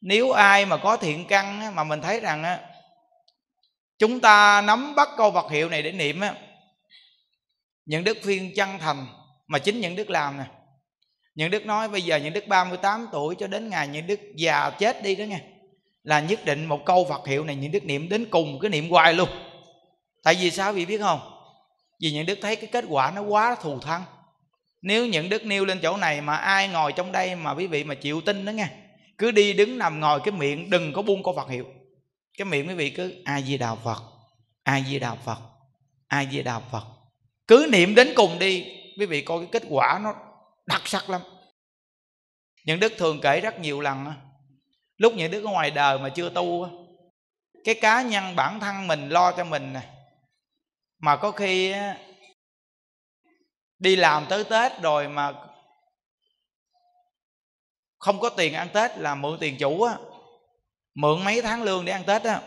[0.00, 2.58] Nếu ai mà có thiện căn mà mình thấy rằng
[3.98, 6.34] chúng ta nắm bắt câu vật hiệu này để niệm, á,
[7.84, 9.06] những đức phiên chân thành,
[9.46, 10.44] mà chính những đức làm nè.
[11.34, 14.70] Những đức nói bây giờ những đức 38 tuổi cho đến ngày những đức già
[14.70, 15.40] chết đi đó nghe
[16.06, 18.90] là nhất định một câu Phật hiệu này những đức niệm đến cùng cái niệm
[18.90, 19.28] hoài luôn.
[20.22, 21.20] Tại vì sao vị biết không?
[22.00, 24.04] Vì những đức thấy cái kết quả nó quá thù thắng.
[24.82, 27.84] Nếu những đức nêu lên chỗ này mà ai ngồi trong đây mà quý vị
[27.84, 28.68] mà chịu tin đó nghe,
[29.18, 31.64] cứ đi đứng nằm ngồi cái miệng đừng có buông câu Phật hiệu.
[32.38, 34.02] Cái miệng quý vị cứ a di đà Phật
[34.62, 35.38] a di đà Phật
[36.06, 36.84] a di đà Phật
[37.46, 38.64] cứ niệm đến cùng đi,
[38.98, 40.14] quý vị coi cái kết quả nó
[40.66, 41.20] đặc sắc lắm.
[42.64, 44.04] Những đức thường kể rất nhiều lần
[44.96, 46.68] lúc những đứa ở ngoài đời mà chưa tu
[47.64, 49.80] cái cá nhân bản thân mình lo cho mình nè,
[50.98, 51.74] mà có khi
[53.78, 55.32] đi làm tới tết rồi mà
[57.98, 59.96] không có tiền ăn tết là mượn tiền chủ á,
[60.94, 62.40] mượn mấy tháng lương để ăn tết á.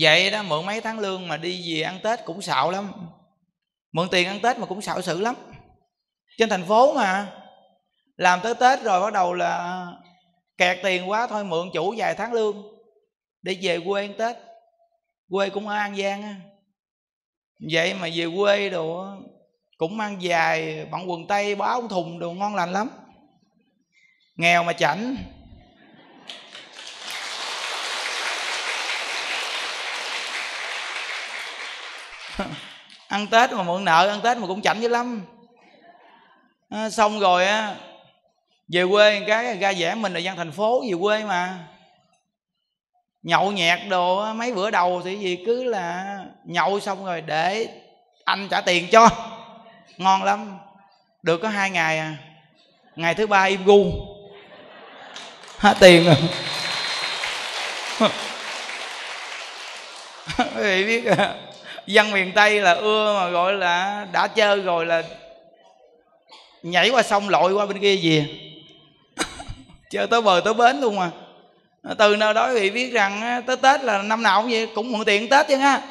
[0.00, 2.92] Vậy đó, mượn mấy tháng lương mà đi về ăn tết cũng xạo lắm,
[3.92, 5.34] mượn tiền ăn tết mà cũng xạo sự lắm.
[6.38, 7.40] Trên thành phố mà,
[8.16, 9.86] làm tới tết rồi bắt đầu là
[10.58, 12.62] kẹt tiền quá thôi mượn chủ vài tháng lương
[13.42, 14.36] để về quê ăn tết.
[15.30, 16.34] Quê cũng ở an giang á.
[17.70, 19.06] Vậy mà về quê đồ
[19.78, 22.90] cũng mang dài bằng quần tây báo thùng đồ ngon lành lắm.
[24.36, 25.16] Nghèo mà chảnh.
[33.08, 35.26] Ăn tết mà mượn nợ ăn tết mà cũng chảnh dữ lắm.
[36.68, 37.76] À, xong rồi á
[38.68, 41.58] về quê cái ra vẻ mình là dân thành phố về quê mà.
[43.22, 47.68] Nhậu nhẹt đồ mấy bữa đầu thì gì cứ là nhậu xong rồi để
[48.24, 49.08] anh trả tiền cho.
[49.96, 50.58] Ngon lắm.
[51.22, 52.16] Được có hai ngày à.
[52.96, 53.84] Ngày thứ ba im gu.
[55.58, 56.16] Hết tiền rồi.
[60.38, 61.34] Quý vị biết à,
[61.86, 65.02] dân miền tây là ưa mà gọi là đã chơi rồi là
[66.62, 68.44] nhảy qua sông lội qua bên kia gì
[69.94, 71.10] chơi tới bờ tới bến luôn mà.
[71.82, 74.92] À, từ nơi đó vị biết rằng tới tết là năm nào cũng vậy, cũng
[74.92, 75.82] mượn tiền tết chứ ha.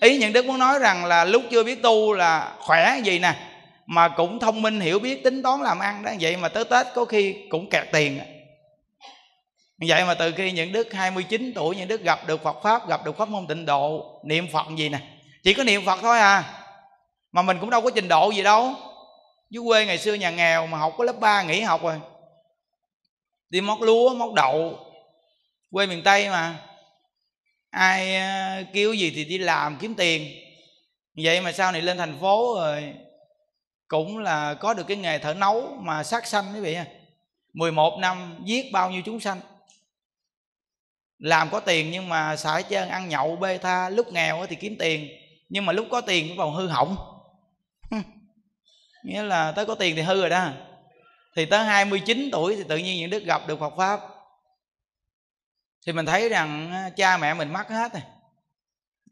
[0.00, 3.34] Ý những đức muốn nói rằng là lúc chưa biết tu là khỏe gì nè,
[3.86, 6.10] mà cũng thông minh hiểu biết tính toán làm ăn đó.
[6.20, 8.20] Vậy mà tới tết có khi cũng kẹt tiền.
[9.88, 13.04] Vậy mà từ khi những đức 29 tuổi những đức gặp được Phật pháp, gặp
[13.04, 14.98] được pháp môn tịnh độ, niệm Phật gì nè?
[15.42, 16.44] Chỉ có niệm Phật thôi à.
[17.32, 18.72] Mà mình cũng đâu có trình độ gì đâu.
[19.50, 22.00] Dưới quê ngày xưa nhà nghèo mà học có lớp 3 nghỉ học rồi
[23.50, 24.78] đi móc lúa, móc đậu.
[25.70, 26.60] Quê miền tây mà.
[27.70, 30.30] Ai ờ, kêu gì thì đi làm, kiếm tiền.
[31.22, 32.94] Vậy mà sau này lên thành phố rồi,
[33.88, 36.76] cũng là có được cái nghề thợ nấu mà sát sanh quý vị
[37.52, 39.40] 11 năm giết bao nhiêu chúng sanh.
[41.18, 44.76] Làm có tiền nhưng mà xả chân ăn nhậu, bê tha, lúc nghèo thì kiếm
[44.78, 45.08] tiền.
[45.48, 46.96] Nhưng mà lúc có tiền cũng vào hư hỏng.
[49.04, 50.50] Nghĩa là tới có tiền thì hư rồi đó
[51.36, 54.00] thì tới 29 tuổi thì tự nhiên những đức gặp được Phật pháp.
[55.86, 58.02] Thì mình thấy rằng cha mẹ mình mất hết rồi.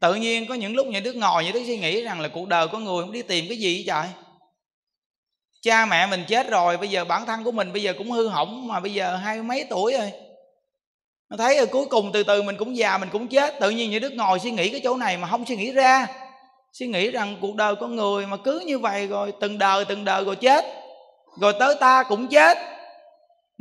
[0.01, 2.47] Tự nhiên có những lúc những đứa ngồi, những đứa suy nghĩ rằng là cuộc
[2.47, 4.07] đời có người không đi tìm cái gì vậy trời.
[5.61, 8.27] Cha mẹ mình chết rồi, bây giờ bản thân của mình bây giờ cũng hư
[8.27, 10.11] hỏng mà bây giờ hai mấy tuổi rồi.
[11.29, 13.59] Nó thấy rồi, cuối cùng từ từ mình cũng già, mình cũng chết.
[13.59, 16.07] Tự nhiên những đứa ngồi suy nghĩ cái chỗ này mà không suy nghĩ ra.
[16.73, 20.05] Suy nghĩ rằng cuộc đời con người mà cứ như vậy rồi, từng đời từng
[20.05, 20.84] đời rồi chết
[21.37, 22.57] rồi tới ta cũng chết.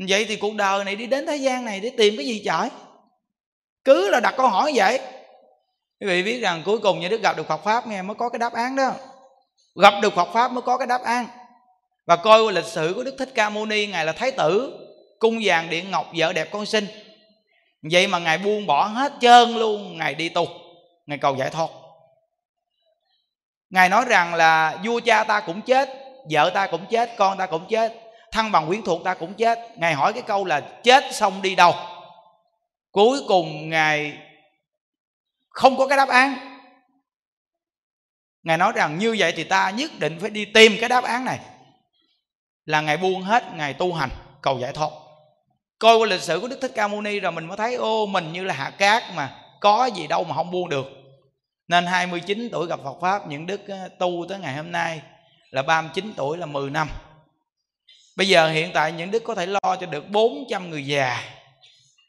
[0.08, 2.68] Vậy thì cuộc đời này đi đến thế gian này để tìm cái gì trời?
[3.84, 5.00] Cứ là đặt câu hỏi vậy.
[6.00, 8.28] Quý vị biết rằng cuối cùng như đức gặp được phật pháp nghe mới có
[8.28, 8.92] cái đáp án đó.
[9.82, 11.26] Gặp được phật pháp mới có cái đáp án.
[12.06, 14.78] Và coi qua lịch sử của đức thích ca mâu ni, ngài là thái tử,
[15.18, 16.86] cung vàng điện ngọc vợ đẹp con sinh.
[17.82, 20.46] Vậy mà ngài buông bỏ hết trơn luôn, ngài đi tu,
[21.06, 21.68] ngài cầu giải thoát.
[23.70, 27.46] Ngài nói rằng là vua cha ta cũng chết vợ ta cũng chết, con ta
[27.46, 28.04] cũng chết
[28.34, 29.58] thăng bằng quyến thuộc ta cũng chết.
[29.76, 31.74] Ngài hỏi cái câu là chết xong đi đâu?
[32.90, 34.18] Cuối cùng ngài
[35.48, 36.58] không có cái đáp án.
[38.42, 41.24] Ngài nói rằng như vậy thì ta nhất định phải đi tìm cái đáp án
[41.24, 41.38] này.
[42.64, 44.10] Là ngài buông hết, ngài tu hành,
[44.42, 44.90] cầu giải thoát.
[45.78, 48.06] Coi qua lịch sử của đức thích ca mâu ni rồi mình mới thấy, ô,
[48.06, 50.86] mình như là hạ cát mà có gì đâu mà không buông được.
[51.68, 53.60] Nên 29 tuổi gặp Phật Pháp, những đức
[53.98, 55.02] tu tới ngày hôm nay
[55.54, 56.88] là 39 tuổi là 10 năm.
[58.16, 61.20] Bây giờ hiện tại những đức có thể lo cho được 400 người già.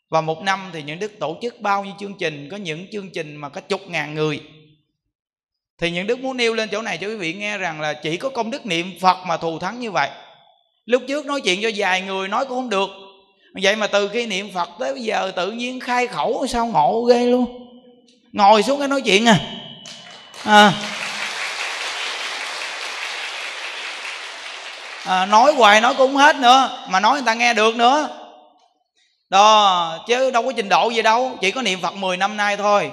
[0.10, 3.10] Và một năm thì những đức tổ chức bao nhiêu chương trình Có những chương
[3.10, 4.42] trình mà có chục ngàn người.
[5.78, 8.18] Thì những đức muốn nêu lên chỗ này cho quý vị nghe rằng là Chỉ
[8.18, 10.10] có công đức niệm Phật mà thù thắng như vậy.
[10.86, 12.90] Lúc trước nói chuyện cho vài người nói cũng không được.
[13.62, 17.04] Vậy mà từ khi niệm Phật tới bây giờ tự nhiên khai khẩu sao ngộ
[17.04, 17.46] ghê luôn.
[18.32, 19.40] Ngồi xuống cái nói chuyện à,
[20.44, 20.95] à.
[25.06, 28.10] À, nói hoài nói cũng hết nữa mà nói người ta nghe được nữa.
[29.30, 32.58] Đó chứ đâu có trình độ gì đâu chỉ có niệm phật 10 năm nay
[32.58, 32.92] thôi.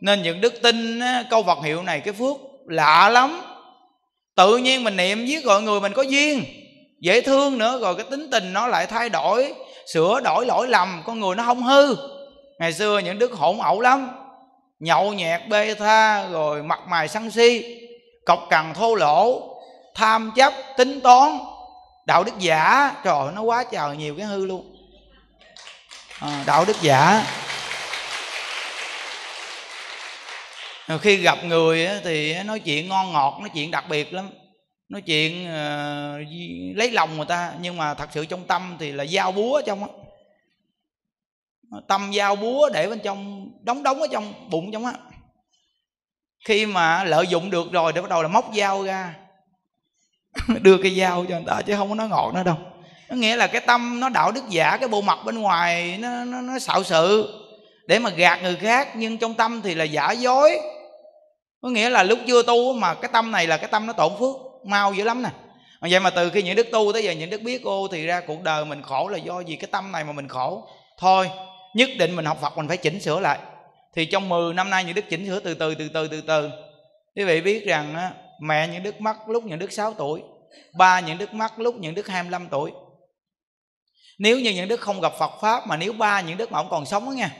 [0.00, 2.36] Nên những đức tin câu phật hiệu này cái phước
[2.66, 3.42] lạ lắm.
[4.36, 6.44] Tự nhiên mình niệm với gọi người mình có duyên
[7.00, 9.54] dễ thương nữa rồi cái tính tình nó lại thay đổi
[9.92, 11.96] sửa đổi lỗi lầm con người nó không hư.
[12.58, 14.10] Ngày xưa những đức hỗn ẩu lắm
[14.80, 17.76] nhậu nhẹt bê tha rồi mặt mày săn si
[18.26, 19.49] cọc cằn thô lỗ
[20.00, 21.38] tham chấp tính toán.
[22.06, 24.76] Đạo đức giả trời ơi, nó quá trời nhiều cái hư luôn.
[26.20, 27.26] À, đạo đức giả.
[31.00, 34.30] Khi gặp người thì nói chuyện ngon ngọt nói chuyện đặc biệt lắm.
[34.88, 39.04] Nói chuyện uh, lấy lòng người ta nhưng mà thật sự trong tâm thì là
[39.06, 39.88] dao búa trong á.
[41.88, 44.92] Tâm dao búa để bên trong đóng đóng ở trong bụng trong á.
[46.44, 49.14] Khi mà lợi dụng được rồi thì bắt đầu là móc dao ra.
[50.62, 52.56] đưa cái dao cho người ta chứ không có nói ngọt nữa đâu.
[53.08, 56.24] Nó nghĩa là cái tâm nó đạo đức giả cái bộ mặt bên ngoài nó
[56.24, 57.34] nó, nó xạo sự.
[57.86, 60.58] Để mà gạt người khác nhưng trong tâm thì là giả dối.
[61.62, 64.12] Có nghĩa là lúc chưa tu mà cái tâm này là cái tâm nó tổn
[64.18, 65.30] phước mau dữ lắm nè.
[65.80, 68.20] Vậy mà từ khi những đức tu tới giờ những đức biết ô thì ra
[68.20, 70.68] cuộc đời mình khổ là do gì cái tâm này mà mình khổ.
[70.98, 71.30] Thôi
[71.74, 73.38] nhất định mình học phật mình phải chỉnh sửa lại.
[73.94, 76.50] Thì trong 10 năm nay những đức chỉnh sửa từ từ từ từ từ từ.
[77.16, 78.10] Quý vị biết rằng
[78.40, 80.22] mẹ những đức mất lúc những đức 6 tuổi
[80.72, 82.72] ba những đức mất lúc những đức 25 tuổi.
[84.18, 86.70] Nếu như những đức không gặp Phật Pháp mà nếu ba những đức mà ông
[86.70, 87.30] còn sống đó nha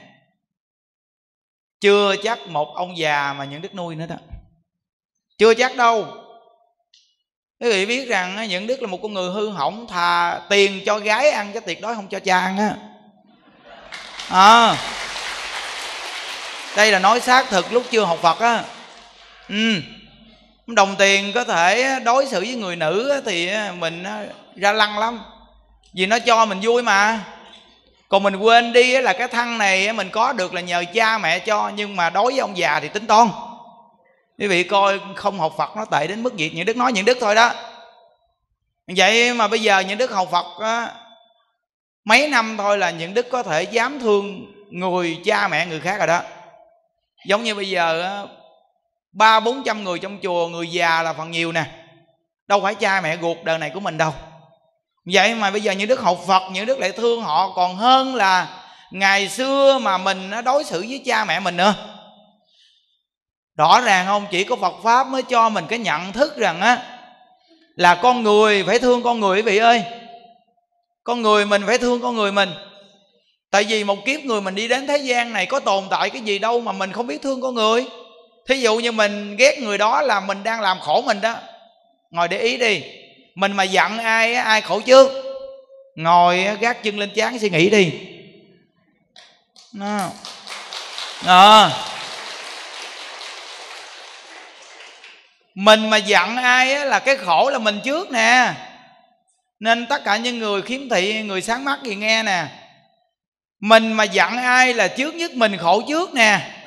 [1.81, 4.15] chưa chắc một ông già mà những đức nuôi nữa đó.
[5.37, 6.05] Chưa chắc đâu.
[7.59, 10.99] Quý vị biết rằng những đức là một con người hư hỏng thà tiền cho
[10.99, 12.75] gái ăn chứ tuyệt đối không cho cha ăn á.
[14.29, 14.77] À,
[16.75, 18.63] đây là nói xác thực lúc chưa học phật á.
[19.49, 19.81] Ừ
[20.75, 24.03] đồng tiền có thể đối xử với người nữ thì mình
[24.55, 25.19] ra lăng lắm.
[25.93, 27.19] Vì nó cho mình vui mà.
[28.09, 31.39] Còn mình quên đi là cái thăng này mình có được là nhờ cha mẹ
[31.39, 33.27] cho nhưng mà đối với ông già thì tính toan,
[34.39, 37.05] quý vị coi không học phật nó tệ đến mức gì những đức nói những
[37.05, 37.53] đức thôi đó.
[38.87, 40.91] Vậy mà bây giờ những đức học phật á,
[42.05, 45.97] mấy năm thôi là những đức có thể dám thương người cha mẹ người khác
[45.97, 46.21] rồi đó.
[47.27, 48.27] Giống như bây giờ
[49.13, 51.65] ba bốn trăm người trong chùa, người già là phần nhiều nè.
[52.47, 54.13] Đâu phải cha mẹ ruột đời này của mình đâu.
[55.05, 58.15] Vậy mà bây giờ những đức học phật những đức lại thương, họ còn hơn
[58.15, 61.73] là ngày xưa mà mình đối xử với cha mẹ mình nữa.
[63.57, 64.25] Rõ ràng không?
[64.31, 66.99] Chỉ có phật pháp mới cho mình cái nhận thức rằng á,
[67.75, 69.83] là con người phải thương con người quý vị ơi.
[71.03, 72.49] Con người mình phải thương con người mình.
[73.51, 76.21] Tại vì một kiếp người mình đi đến thế gian này có tồn tại cái
[76.21, 77.85] gì đâu mà mình không biết thương con người
[78.51, 81.35] thí dụ như mình ghét người đó là mình đang làm khổ mình đó.
[82.11, 82.83] Ngồi để ý đi.
[83.35, 85.11] Mình mà giận ai ai khổ trước?
[85.95, 87.91] Ngồi gác chân lên chán suy nghĩ đi.
[89.73, 90.09] Nó
[91.25, 91.69] à.
[95.55, 98.53] mình mà giận ai là cái khổ là mình trước nè.
[99.59, 102.45] Nên tất cả những người khiếm thị, người sáng mắt thì nghe nè.
[103.59, 106.60] Mình mà giận ai là trước nhất mình khổ trước nè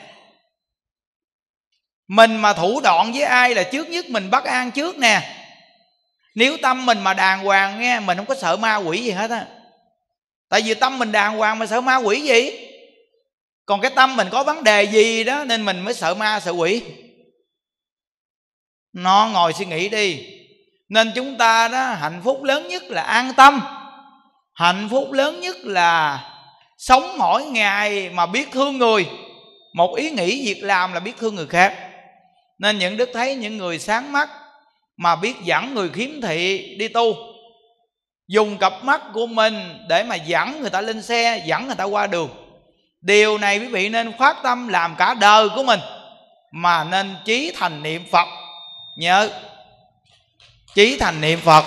[2.08, 5.36] mình mà thủ đoạn với ai là trước nhất mình bắt an trước nè.
[6.34, 9.30] Nếu tâm mình mà đàng hoàng nghe, mình không có sợ ma quỷ gì hết
[9.30, 9.46] á.
[10.48, 12.50] Tại vì tâm mình đàng hoàng mà sợ ma quỷ gì?
[13.66, 16.50] Còn cái tâm mình có vấn đề gì đó nên mình mới sợ ma sợ
[16.50, 16.82] quỷ.
[18.92, 20.26] Nó ngồi suy nghĩ đi.
[20.88, 23.60] Nên chúng ta đó, hạnh phúc lớn nhất là an tâm.
[24.54, 26.20] Hạnh phúc lớn nhất là
[26.78, 29.06] sống mỗi ngày mà biết thương người.
[29.74, 31.83] Một ý nghĩ việc làm là biết thương người khác
[32.58, 34.28] nên những đức thấy những người sáng mắt
[34.96, 37.16] mà biết dẫn người khiếm thị đi tu.
[38.28, 41.84] Dùng cặp mắt của mình để mà dẫn người ta lên xe, dẫn người ta
[41.84, 42.28] qua đường.
[43.00, 45.80] Điều này quý vị nên phát tâm làm cả đời của mình
[46.52, 48.28] mà nên chí thành niệm phật.
[48.96, 49.30] Nhớ,
[50.74, 51.64] chí thành niệm phật.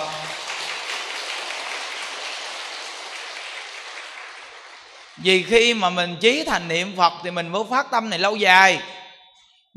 [5.16, 8.36] Vì khi mà mình chí thành niệm phật thì mình mới phát tâm này lâu
[8.36, 8.78] dài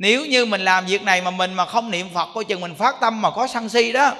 [0.01, 2.75] nếu như mình làm việc này mà mình mà không niệm phật, coi chừng mình
[2.75, 4.15] phát tâm mà có sân si đó.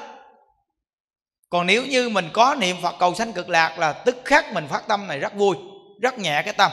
[1.49, 4.67] Còn nếu như mình có niệm phật cầu sanh cực lạc là tức khắc mình
[4.67, 5.55] phát tâm này rất vui,
[6.01, 6.71] rất nhẹ cái tâm.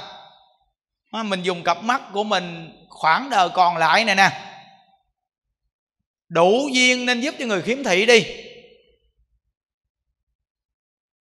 [1.12, 4.30] Mình dùng cặp mắt của mình khoảng đời còn lại này nè.
[6.28, 8.26] Đủ duyên nên giúp cho người khiếm thị đi.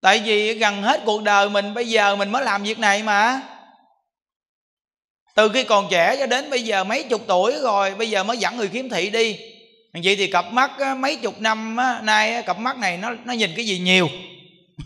[0.02, 3.42] Tại vì gần hết cuộc đời mình, bây giờ mình mới làm việc này mà
[5.38, 8.38] từ khi còn trẻ cho đến bây giờ mấy chục tuổi rồi, bây giờ mới
[8.38, 9.38] dẫn người khiếm thị đi.
[10.04, 13.66] Vậy thì cặp mắt mấy chục năm nay cặp mắt này nó nó nhìn cái
[13.66, 14.10] gì nhiều?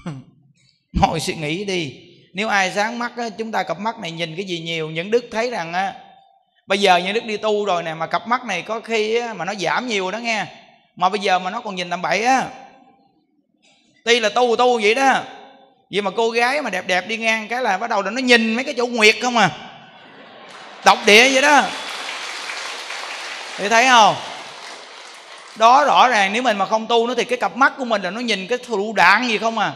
[0.94, 1.94] Ngồi suy nghĩ đi.
[2.34, 5.26] Nếu ai sáng mắt chúng ta cặp mắt này nhìn cái gì nhiều, những đức
[5.32, 5.74] thấy rằng
[6.66, 9.46] bây giờ những đức đi tu rồi nè, mà cặp mắt này có khi mà
[9.46, 10.46] nó giảm nhiều đó nghe.
[10.96, 12.48] Mà bây giờ mà nó còn nhìn tầm bậy á.
[14.06, 15.24] Tuy là tu tu vậy đó.
[15.92, 18.22] Vậy mà cô gái mà đẹp đẹp đi ngang, cái là bắt đầu là nó
[18.22, 19.68] nhìn mấy cái chỗ nguyệt không à
[20.86, 21.64] độc địa vậy đó.
[23.58, 24.16] Thì thấy không?
[25.56, 28.02] Đó rõ ràng, nếu mình mà không tu nữa thì cái cặp mắt của mình
[28.02, 29.74] là nó nhìn cái thụ đạn gì không à?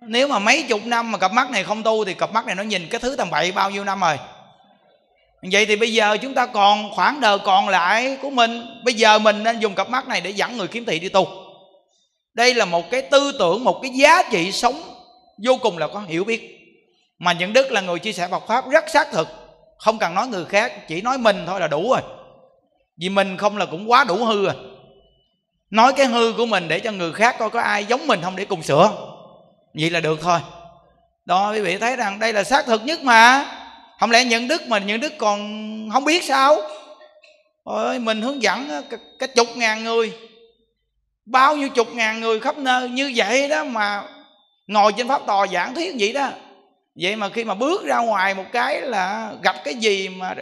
[0.00, 2.54] Nếu mà mấy chục năm mà cặp mắt này không tu thì cặp mắt này
[2.54, 4.18] nó nhìn cái thứ tầm bậy bao nhiêu năm rồi?
[5.52, 9.18] Vậy thì bây giờ chúng ta còn khoảng đời còn lại của mình, bây giờ
[9.18, 11.28] mình nên dùng cặp mắt này để dẫn người kiếm thị đi tu.
[12.34, 14.82] Đây là một cái tư tưởng, một cái giá trị sống
[15.44, 16.52] vô cùng là có hiểu biết.
[17.18, 19.45] Mà những đức là người chia sẻ Phật pháp rất xác thực
[19.78, 22.00] không cần nói người khác, chỉ nói mình thôi là đủ rồi.
[22.96, 24.54] Vì mình không là cũng quá đủ hư rồi.
[25.70, 28.36] Nói cái hư của mình để cho người khác coi có ai giống mình không
[28.36, 28.92] để cùng sửa.
[29.74, 30.38] Vậy là được thôi.
[31.24, 33.44] Đó, quý vị thấy rằng đây là xác thực nhất mà.
[34.00, 35.38] Không lẽ những đức mà những đức còn
[35.92, 36.56] không biết sao?
[37.62, 38.82] Ôi, mình hướng dẫn
[39.18, 40.12] cái chục ngàn người.
[41.26, 44.02] Bao nhiêu chục ngàn người khắp nơi như vậy đó mà
[44.66, 46.30] ngồi trên pháp tòa giảng thuyết vậy đó
[47.00, 50.34] vậy mà khi mà bước ra ngoài một cái là gặp cái gì mà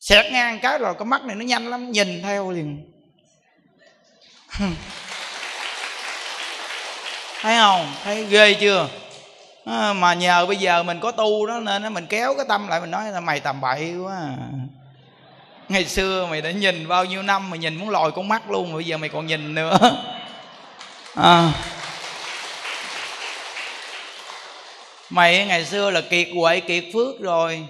[0.00, 2.92] xẹt ngang cái rồi cái mắt này nó nhanh lắm nhìn theo liền
[7.42, 8.88] thấy không thấy ghê chưa
[9.64, 12.80] à, mà nhờ bây giờ mình có tu đó nên mình kéo cái tâm lại
[12.80, 14.36] mình nói là mày tầm bậy quá à.
[15.68, 18.68] ngày xưa mày đã nhìn bao nhiêu năm mày nhìn muốn lòi con mắt luôn
[18.70, 19.78] mà bây giờ mày còn nhìn nữa
[21.14, 21.52] à.
[25.14, 27.66] Mày ngày xưa là kiệt huệ kiệt phước rồi.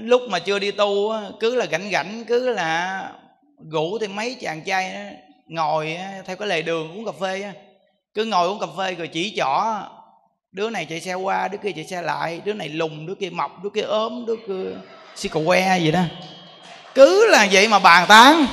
[0.00, 3.02] Lúc mà chưa đi tu cứ là gảnh gảnh, cứ là
[3.72, 4.92] ngủ thì mấy chàng trai
[5.46, 7.52] ngồi theo cái lề đường uống cà phê
[8.14, 9.64] cứ ngồi uống cà phê rồi chỉ trỏ,
[10.52, 13.30] đứa này chạy xe qua, đứa kia chạy xe lại, đứa này lùng, đứa kia
[13.30, 14.70] mập, đứa kia ốm, đứa kia
[15.16, 16.02] xì cà que gì đó.
[16.94, 18.46] Cứ là vậy mà bàn tán.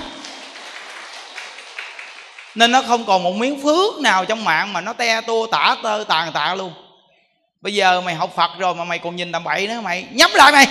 [2.55, 5.77] Nên nó không còn một miếng phước nào trong mạng mà nó te tua, tả
[5.83, 6.73] tơ, tàn tạ luôn
[7.65, 10.31] bây giờ mày học phật rồi mà mày còn nhìn tầm bậy nữa mày nhắm
[10.33, 10.67] lại mày.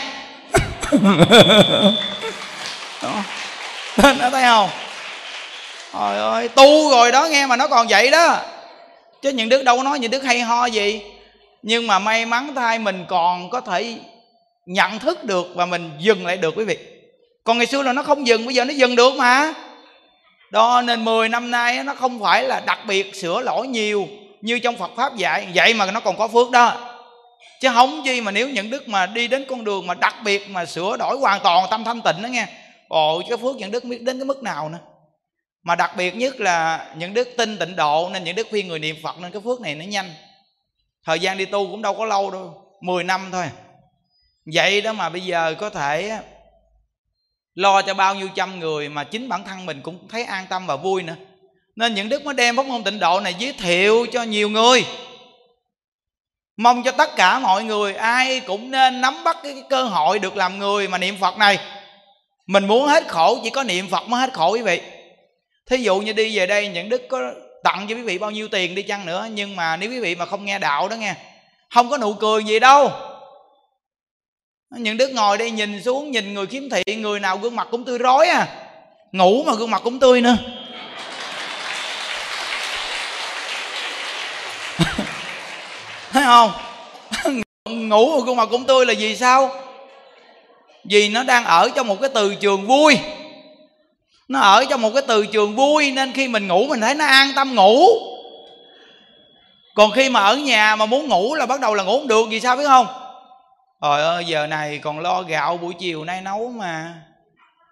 [4.19, 4.71] Nó thấy không?
[5.93, 8.37] Trời ơi tu rồi đó nghe mà nó còn vậy đó.
[9.23, 11.03] Chứ những đức đâu có nói những đức hay ho gì.
[11.63, 13.95] Nhưng mà may mắn thay mình còn có thể
[14.67, 16.79] nhận thức được và mình dừng lại được quý vị.
[17.45, 19.53] Còn ngày xưa là nó không dừng bây giờ nó dừng được mà.
[20.51, 24.09] Đó nên 10 năm nay nó không phải là đặc biệt sửa lỗi nhiều
[24.45, 26.97] như trong Phật pháp dạy, vậy mà nó còn có phước đó.
[27.61, 30.51] Chứ không gì mà nếu những đức mà đi đến con đường mà đặc biệt
[30.51, 32.47] mà sửa đổi hoàn toàn tâm thanh tịnh đó nghe
[32.89, 34.79] ồ cái phước những đức biết đến cái mức nào nữa.
[35.63, 38.79] Mà đặc biệt nhất là những đức tin tịnh độ nên những đức khuyên người
[38.79, 40.15] niệm phật nên cái phước này nó nhanh.
[41.05, 43.47] Thời gian đi tu cũng đâu có lâu đâu 10 năm thôi.
[44.55, 46.19] Vậy đó mà bây giờ có thể
[47.55, 50.67] lo cho bao nhiêu trăm người mà chính bản thân mình cũng thấy an tâm
[50.67, 51.17] và vui nữa
[51.77, 54.87] nên những đức mới đem pháp môn tịnh độ này giới thiệu cho nhiều người.
[56.57, 60.37] Mong cho tất cả mọi người, ai cũng nên nắm bắt cái cơ hội được
[60.37, 61.59] làm người mà niệm phật này.
[62.47, 64.81] Mình muốn hết khổ, chỉ có niệm phật mới hết khổ quý vị.
[65.71, 67.19] Thí dụ như đi về đây, những đức có
[67.65, 70.15] tặng cho quý vị bao nhiêu tiền đi chăng nữa, nhưng mà nếu quý vị
[70.15, 71.15] mà không nghe đạo đó nghe,
[71.71, 72.91] không có nụ cười gì đâu.
[74.71, 77.85] Những đứa ngồi đây nhìn xuống, nhìn người khiếm thị, người nào gương mặt cũng
[77.85, 78.49] tươi rói à.
[79.13, 80.37] Ngủ mà gương mặt cũng tươi nữa.
[86.15, 86.51] Thấy không?
[87.89, 89.51] Ngủ mà gương mặt cũng tươi là vì sao?
[90.85, 92.99] Vì nó đang ở trong một cái từ trường vui.
[94.29, 97.05] Nó ở trong một cái từ trường vui nên khi mình ngủ mình thấy nó
[97.05, 97.87] an tâm ngủ.
[99.75, 102.27] Còn khi mà ở nhà mà muốn ngủ là bắt đầu là ngủ không được,
[102.31, 102.87] vì sao biết không?
[103.83, 106.95] Trời ơi, giờ này còn lo gạo buổi chiều nay nấu mà.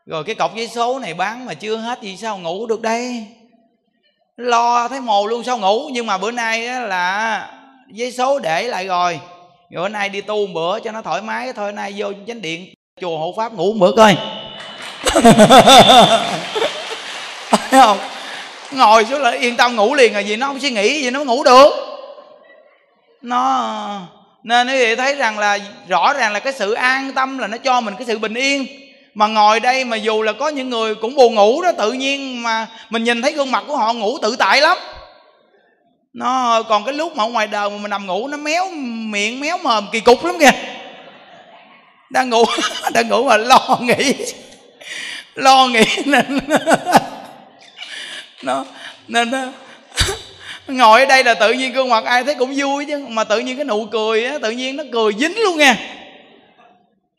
[0.07, 3.27] Rồi cái cọc giấy số này bán mà chưa hết thì sao ngủ được đây?
[4.37, 5.89] Lo thấy mồ luôn, sao ngủ?
[5.93, 7.49] Nhưng mà bữa nay là
[7.93, 9.21] giấy số để lại rồi.
[9.71, 12.43] Rồi bữa nay đi tu một bữa cho nó thoải mái, thôi nay vô chánh
[12.43, 14.17] điện, chùa hộ pháp ngủ một bữa coi.
[17.71, 17.99] Thấy không?
[18.71, 21.25] Ngồi xuống là yên tâm ngủ liền rồi, vì nó không suy nghĩ gì nó
[21.25, 21.71] ngủ được.
[23.23, 24.01] Nó,
[24.43, 27.57] nên quý vị thấy rằng là rõ ràng là cái sự an tâm là nó
[27.57, 28.67] cho mình cái sự bình yên.
[29.15, 32.43] Mà ngồi đây mà dù là có những người cũng buồn ngủ đó, tự nhiên
[32.43, 34.79] mà mình nhìn thấy gương mặt của họ ngủ tự tại lắm
[36.13, 39.41] nó, còn cái lúc mà ở ngoài đời mà mình nằm ngủ, nó méo miệng,
[39.41, 40.51] méo mồm, kỳ cục lắm kìa.
[42.11, 42.45] Đang ngủ
[42.93, 44.15] đang ngủ mà lo nghĩ.
[45.35, 46.39] Lo nghĩ nên
[48.43, 48.65] nó
[49.09, 49.47] nên nó
[50.67, 53.07] ngồi ở đây là tự nhiên gương mặt ai thấy cũng vui chứ.
[53.09, 55.77] Mà tự nhiên cái nụ cười á, tự nhiên nó cười dính luôn nha.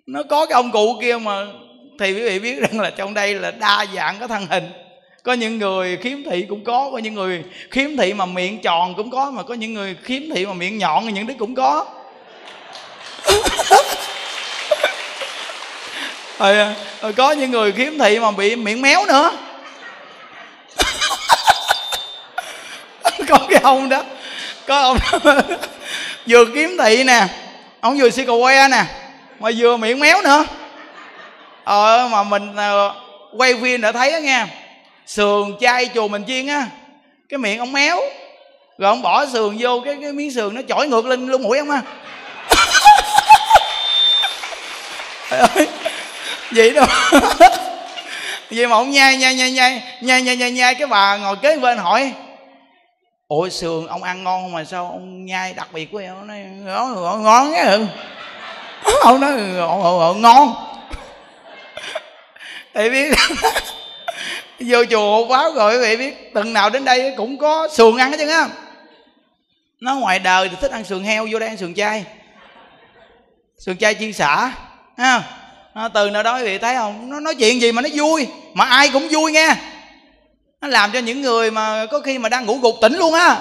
[0.06, 1.46] Nó có cái ông cụ kia mà
[2.00, 4.83] thì quý vị biết rằng là trong đây là đa dạng cái thân hình
[5.24, 8.96] có những người khiếm thị cũng có có những người khiếm thị mà miệng tròn
[8.96, 11.56] cũng có mà có những người khiếm thị mà miệng nhọn thì những đứa cũng
[11.56, 11.86] có.
[16.40, 16.56] Rồi,
[17.02, 19.32] rồi có những người khiếm thị mà bị miệng méo nữa.
[23.28, 24.04] Có cái ông đó
[24.68, 25.24] có ông đó,
[26.28, 27.28] vừa kiếm thị nè
[27.80, 28.84] ông vừa si cầu que nè
[29.40, 30.46] mà vừa miệng méo nữa.
[31.64, 32.94] Ờ mà mình uh,
[33.38, 34.48] quay phim đã thấy đó nghe
[35.08, 36.68] sườn chay chùa mình chiên á,
[37.30, 38.00] cái miệng ông méo.
[38.78, 41.58] Rồi ông bỏ sườn vô cái cái miếng sườn nó chổi ngược lên luôn mũi
[41.58, 41.82] ông á.
[46.52, 46.86] Vậy đâu
[48.52, 51.58] vậy mà ông nhai nhai nhai nhai nhai nhai nhai nhai cái bà ngồi kế
[51.58, 52.14] bên hỏi
[53.28, 56.40] ôi sườn ông ăn ngon mà sao ông nhai đặc biệt của em nó nói,
[56.40, 57.78] ngon ngon á
[59.04, 59.32] ông nói
[60.16, 60.54] ngon.
[62.74, 63.12] Tại vì
[64.60, 68.12] vô chùa báo rồi quý vị biết từng nào đến đây cũng có sườn ăn
[68.12, 68.48] hết chứ á.
[69.80, 72.06] Nó ngoài đời thì thích ăn sườn heo vô đây ăn sườn chay
[73.58, 74.52] sườn chay chiên xả
[74.98, 75.24] ha
[75.76, 77.10] nó từ nào đó quý vị thấy không?
[77.10, 79.56] Nó nói chuyện gì mà nó vui mà ai cũng vui nghe.
[80.62, 83.38] Nó làm cho những người mà có khi mà đang ngủ gục tỉnh luôn á.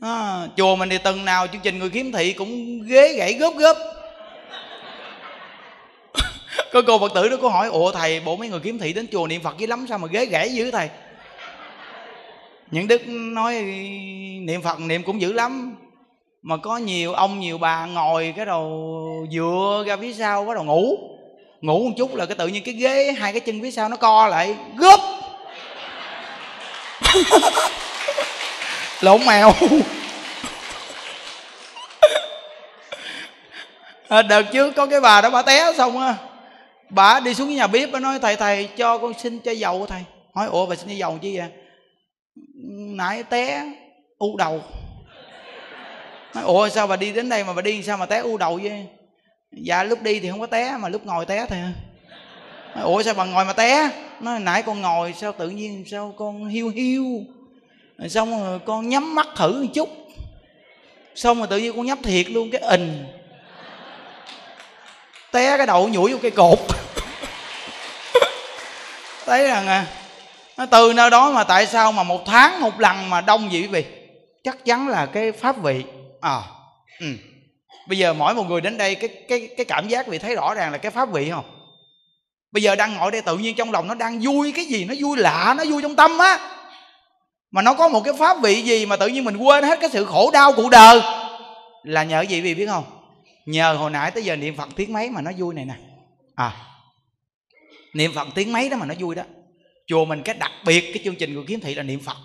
[0.00, 3.56] À, chùa mình thì từng nào chương trình người khiếm thị cũng ghế gãy góp
[3.56, 3.76] góp
[6.72, 9.06] có cô phật tử đó có hỏi ủa thầy bộ mấy người kiếm thị đến
[9.12, 10.88] chùa niệm phật dữ lắm sao mà ghế gãy dữ thầy?
[12.70, 13.62] Những đức nói
[14.40, 15.76] niệm phật niệm cũng dữ lắm
[16.42, 20.64] mà có nhiều ông nhiều bà ngồi cái đầu dựa ra phía sau bắt đầu
[20.64, 20.98] ngủ.
[21.60, 23.96] Ngủ một chút là cái tự nhiên cái ghế hai cái chân phía sau nó
[23.96, 25.00] co lại gấp
[29.00, 29.52] lộn mèo.
[34.08, 36.14] À, đợt trước có cái bà đó bà té xong á
[36.90, 39.86] bà đi xuống cái nhà bếp bà nói thầy thầy cho con xin chai dầu
[39.86, 40.02] thầy.
[40.34, 41.48] Hỏi ủa bà xin chai dầu chi vậy?
[42.94, 43.64] Nãy té
[44.18, 44.62] u đầu.
[46.34, 48.60] Nói ủa sao bà đi đến đây mà bà đi sao mà té u đầu
[48.62, 48.86] vậy?
[49.52, 51.72] Dạ lúc đi thì không có té mà lúc ngồi té thầy nói,
[52.84, 53.90] ủa sao bà ngồi mà té?
[54.20, 57.04] Nói nãy con ngồi sao tự nhiên sao con hiu hiu?
[58.08, 59.88] Xong rồi con nhắm mắt thử một chút.
[61.14, 63.04] Xong rồi tự nhiên con nhắm thiệt luôn cái ình
[65.32, 66.58] té cái đầu nhủi vô cây cột.
[69.26, 69.86] Thấy rằng à
[70.56, 73.60] nó từ nơi đó mà tại sao mà một tháng một lần mà đông vậy?
[73.60, 73.84] Quý vị
[74.44, 75.84] chắc chắn là cái pháp vị.
[76.20, 76.40] À
[77.00, 77.06] ừ.
[77.88, 80.54] bây giờ mỗi một người đến đây, cái cái cái cảm giác vị thấy rõ
[80.54, 81.44] ràng là cái pháp vị không?
[82.52, 84.84] Bây giờ đang ngồi đây tự nhiên trong lòng nó đang vui cái gì?
[84.84, 86.38] Nó vui lạ, nó vui trong tâm á.
[87.50, 89.90] Mà nó có một cái pháp vị gì mà tự nhiên mình quên hết cái
[89.92, 91.00] sự khổ đau cuộc đời?
[91.82, 92.84] Là nhờ gì vì biết không?
[93.46, 95.74] Nhờ hồi nãy tới giờ niệm phật tiếng mấy mà nó vui này nè.
[96.34, 96.66] À
[97.94, 99.22] niệm phật tiếng mấy đó mà nó vui đó.
[99.86, 102.16] Chùa mình cái đặc biệt cái chương trình của kiếm thị là niệm phật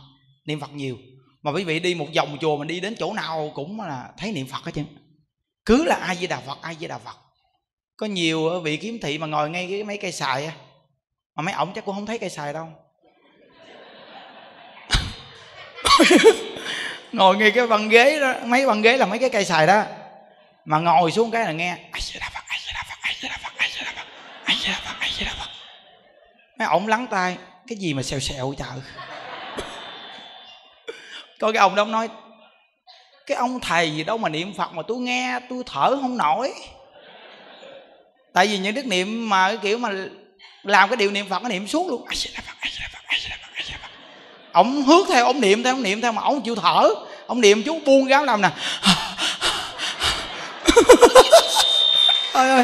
[0.45, 0.97] niệm phật nhiều.
[1.41, 4.31] Mà quý vị đi một vòng chùa mình đi đến chỗ nào cũng là thấy
[4.31, 4.85] niệm phật hết trơn.
[5.65, 7.17] Cứ là ai với đà phật ai với đà phật.
[7.97, 10.53] Có nhiều vị kiếm thị mà ngồi ngay cái mấy cây xài á,
[11.35, 12.67] mà mấy ổng chắc cũng không thấy cây xài đâu.
[17.11, 19.83] Ngồi ngay cái băng ghế đó, mấy băng ghế là mấy cái cây xài đó
[20.65, 24.73] mà ngồi xuống cái là nghe sẽ phật sẽ phật sẽ phật sẽ phật sẽ
[24.83, 25.49] phật sẽ phật
[26.59, 27.37] mấy ổng lắng tai
[27.67, 28.81] cái gì mà xèo xèo trời
[31.39, 32.09] coi cái ông đó ông nói
[33.25, 36.53] cái ông thầy gì đâu mà niệm phật mà tôi nghe tôi thở không nổi
[38.33, 39.89] tại vì những đức niệm mà cái kiểu mà
[40.63, 42.29] làm cái điều niệm phật nó niệm suốt luôn ổng sẽ
[44.51, 46.89] ông theo ông niệm theo ông niệm theo mà ông chịu thở
[47.27, 48.49] ông niệm chú buông gáo làm nè
[52.33, 52.63] ơi ơi.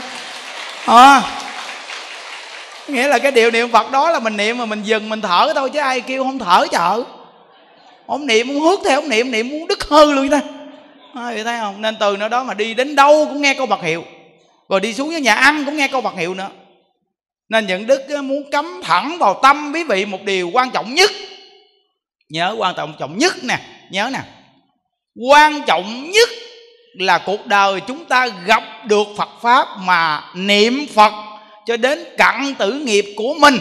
[0.86, 1.24] À,
[2.88, 5.54] nghĩa là cái điều niệm phật đó là mình niệm mà mình dừng mình thở
[5.56, 7.04] thôi chứ ai kêu không thở chợ.
[8.06, 10.42] Ông niệm muốn hước theo ông niệm niệm muốn đứt hư luôn ta.
[11.16, 11.82] À, thấy không?
[11.82, 14.04] Nên từ nơi đó mà đi đến đâu cũng nghe câu bạc hiệu.
[14.70, 16.50] Rồi đi xuống với nhà ăn cũng nghe câu bạc hiệu nữa.
[17.50, 20.94] Nên những đức ờ, muốn cấm thẳng vào tâm quý vị một điều quan trọng
[20.94, 21.12] nhất.
[22.30, 23.60] Nhớ quan trọng trọng nhất nè
[23.92, 24.20] nhớ nè.
[25.30, 26.30] Quan trọng nhất
[26.94, 31.14] là cuộc đời chúng ta gặp được Phật pháp mà niệm Phật
[31.66, 33.60] cho đến cặn tử nghiệp của mình.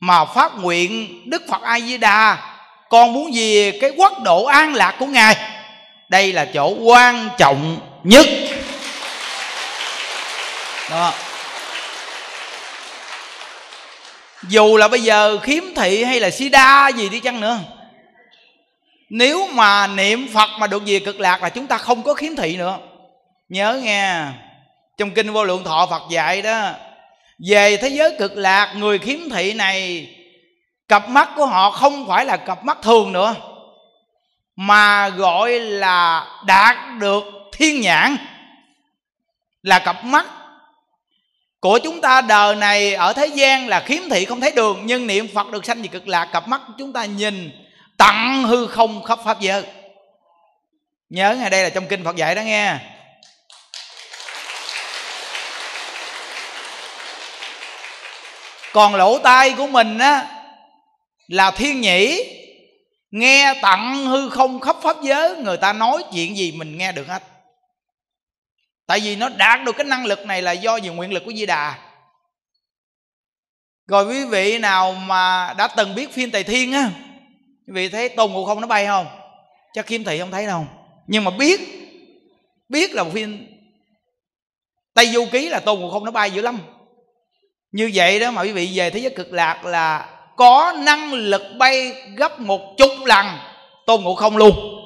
[0.00, 2.38] Mà phát nguyện Đức Phật A Di Đà
[2.90, 5.36] con muốn về cái quốc độ an lạc của ngài.
[6.08, 8.26] Đây là chỗ quan trọng nhất.
[10.90, 11.12] Đó.
[14.48, 17.58] Dù là bây giờ khiếm thị hay là sida gì đi chăng nữa
[19.08, 22.36] nếu mà niệm phật mà được về cực lạc là chúng ta không có khiếm
[22.36, 22.78] thị nữa.
[23.48, 24.24] Nhớ nghe,
[24.98, 26.70] trong kinh vô lượng thọ phật dạy đó,
[27.48, 30.08] về thế giới cực lạc, người khiếm thị này,
[30.88, 33.34] cặp mắt của họ không phải là cặp mắt thường nữa,
[34.56, 38.16] mà gọi là đạt được thiên nhãn,
[39.62, 40.26] là cặp mắt
[41.60, 45.06] của chúng ta đời này ở thế gian là khiếm thị không thấy đường, nhưng
[45.06, 47.65] niệm phật được sanh về cực lạc, cặp mắt của chúng ta nhìn
[47.98, 49.64] tặng hư không khắp pháp giới.
[51.08, 52.78] Nhớ ngày đây là trong kinh phật dạy đó nghe.
[58.72, 60.26] Còn lỗ tai của mình á,
[61.28, 62.32] là thiên nhĩ.
[63.10, 67.08] Nghe tặng hư không khắp pháp giới, người ta nói chuyện gì mình nghe được
[67.08, 67.22] hết.
[68.86, 71.32] Tại vì nó đạt được cái năng lực này là do nhiều nguyện lực của
[71.32, 71.78] di đà.
[73.86, 76.90] Rồi quý vị nào mà đã từng biết phim tề thiên á
[77.66, 79.06] quý vị thấy tôn ngộ không nó bay không?
[79.74, 80.66] Chắc kim thị không thấy đâu.
[81.06, 81.60] Nhưng mà biết
[82.68, 83.46] biết là một phim
[84.94, 86.58] tây du ký là tôn ngộ không nó bay dữ lắm.
[87.72, 91.42] Như vậy đó mà quý vị về thế giới cực lạc là có năng lực
[91.58, 93.26] bay gấp một chục lần
[93.86, 94.76] tôn ngộ không luôn.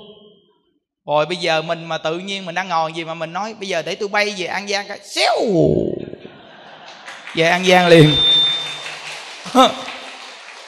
[1.06, 3.68] Rồi bây giờ mình mà tự nhiên mình đang ngồi gì mà mình nói, bây
[3.68, 5.38] giờ để tôi bay về an giang cái xéo!
[7.34, 8.14] Về an giang liền.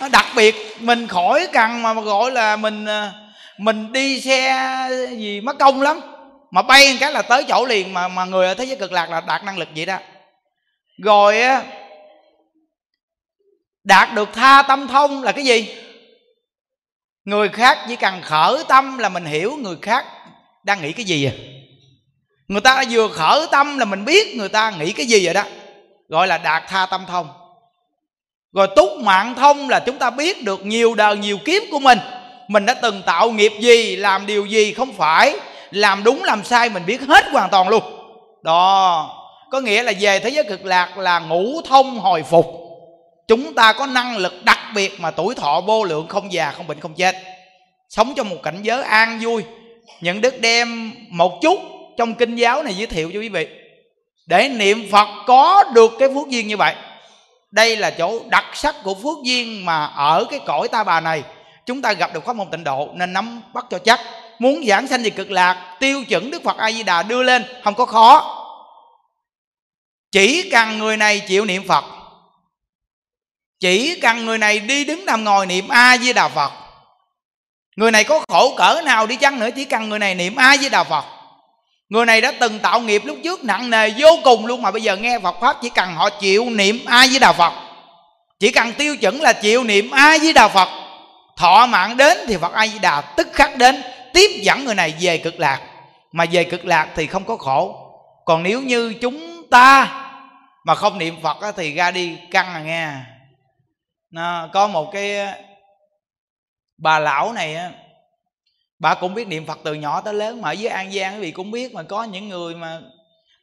[0.08, 3.12] đặc biệt, mình khỏi cần mà gọi là mình ờ,
[3.58, 6.00] mình đi xe gì mất công lắm.
[6.50, 8.92] Mà bay một cái là tới chỗ liền mà mà người ở thế giới cực
[8.92, 9.98] lạc là đạt năng lực vậy đó.
[11.02, 11.62] Rồi á,
[13.84, 15.74] đạt được tha tâm thông là cái gì?
[17.24, 20.04] Người khác chỉ cần khởi tâm là mình hiểu người khác
[20.64, 21.32] đang nghĩ cái gì à.
[22.48, 25.44] Người ta vừa khởi tâm là mình biết người ta nghĩ cái gì vậy đó.
[26.08, 27.41] Gọi là đạt tha tâm thông
[28.52, 31.98] rồi túc mạng thông là chúng ta biết được nhiều đời, nhiều kiếp của mình.
[32.48, 35.34] Mình đã từng tạo nghiệp gì, làm điều gì không phải.
[35.70, 37.82] Làm đúng, làm sai mình biết hết hoàn toàn luôn.
[38.42, 39.18] Đó.
[39.50, 42.46] Có nghĩa là về thế giới cực lạc là ngũ thông hồi phục.
[43.28, 46.66] Chúng ta có năng lực đặc biệt mà tuổi thọ vô lượng, không già, không
[46.66, 47.16] bệnh, không chết.
[47.88, 49.42] Sống trong một cảnh giới an vui.
[50.00, 51.58] Những đức đem một chút
[51.96, 53.46] trong kinh giáo này giới thiệu cho quý vị.
[54.26, 56.74] Để niệm phật có được cái phước duyên như vậy
[57.52, 61.22] đây là chỗ đặc sắc của phước duyên mà ở cái cõi ta bà này.
[61.66, 64.00] Chúng ta gặp được pháp môn tịnh độ nên nắm bắt cho chắc.
[64.38, 67.44] Muốn giảng sanh về cực lạc, tiêu chuẩn đức phật a di đà đưa lên,
[67.64, 68.38] không có khó.
[70.12, 71.84] Chỉ cần người này chịu niệm phật,
[73.60, 76.52] chỉ cần người này đi đứng nằm ngồi niệm a di đà phật,
[77.76, 80.56] người này có khổ cỡ nào đi chăng nữa, chỉ cần người này niệm a
[80.56, 81.04] di đà phật
[81.92, 84.82] người này đã từng tạo nghiệp lúc trước nặng nề vô cùng luôn mà bây
[84.82, 87.52] giờ nghe phật pháp chỉ cần họ chịu niệm a di đà phật.
[88.38, 90.68] Chỉ cần tiêu chuẩn là chịu niệm a di đà phật,
[91.36, 93.82] thọ mạng đến thì phật a di đà tức khắc đến,
[94.14, 95.60] tiếp dẫn người này về cực lạc.
[96.12, 97.76] Mà về cực lạc thì không có khổ.
[98.24, 99.88] Còn nếu như chúng ta
[100.64, 102.90] mà không niệm phật thì ra đi căng à nghe.
[104.10, 105.26] Nó có một cái
[106.78, 107.70] bà lão này á
[108.82, 111.20] bà cũng biết niệm phật từ nhỏ tới lớn mà, ở dưới an giang quý
[111.20, 112.80] vị cũng biết mà, có những người mà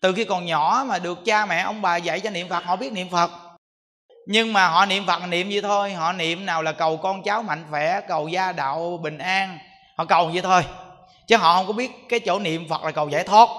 [0.01, 2.75] từ khi còn nhỏ mà được cha mẹ, ông bà dạy cho niệm phật, họ
[2.75, 3.31] biết niệm phật.
[4.27, 7.43] Nhưng mà họ niệm phật niệm vậy thôi, họ niệm nào là cầu con cháu
[7.43, 9.57] mạnh khỏe, cầu gia đạo bình an,
[9.97, 10.63] họ cầu vậy thôi.
[11.27, 13.49] Chứ họ không có biết cái chỗ niệm phật là cầu giải thoát.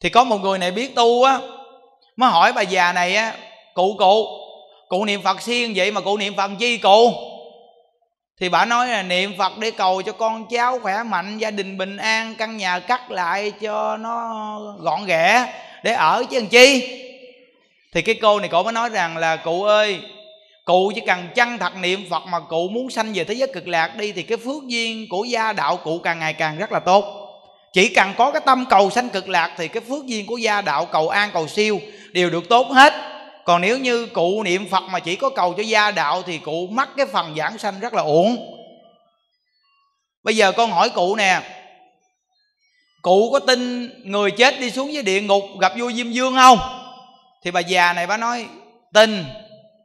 [0.00, 1.38] Thì có một người này biết tu á,
[2.16, 3.34] mới hỏi bà già này á,
[3.74, 4.26] cụ cụ
[4.88, 7.12] cụ niệm phật siêng vậy mà cụ niệm phật chi cụ?
[8.40, 11.78] Thì bà nói là niệm phật để cầu cho con cháu khỏe mạnh, gia đình
[11.78, 15.52] bình an, căn nhà cắt lại cho nó gọn ghẽ,
[15.82, 16.98] để ở chứ làm chi?
[17.94, 20.00] Thì cái cô này cổ mới nói rằng là, cụ ơi,
[20.64, 23.68] cụ chỉ cần chăng thật niệm phật mà cụ muốn sanh về thế giới cực
[23.68, 26.80] lạc đi, thì cái phước duyên của gia đạo cụ càng ngày càng rất là
[26.80, 27.04] tốt.
[27.72, 30.60] Chỉ cần có cái tâm cầu sanh cực lạc, thì cái phước duyên của gia
[30.60, 31.80] đạo, cầu an, cầu siêu
[32.12, 33.11] đều được tốt hết
[33.44, 36.66] còn nếu như cụ niệm phật mà chỉ có cầu cho gia đạo thì cụ
[36.70, 38.58] mắc cái phần giảng sanh rất là uổng.
[40.22, 41.40] Bây giờ con hỏi cụ nè,
[43.02, 46.58] cụ có tin người chết đi xuống dưới địa ngục gặp vua diêm dương không?
[47.44, 48.46] Thì bà già này bà nói,
[48.94, 49.24] tin,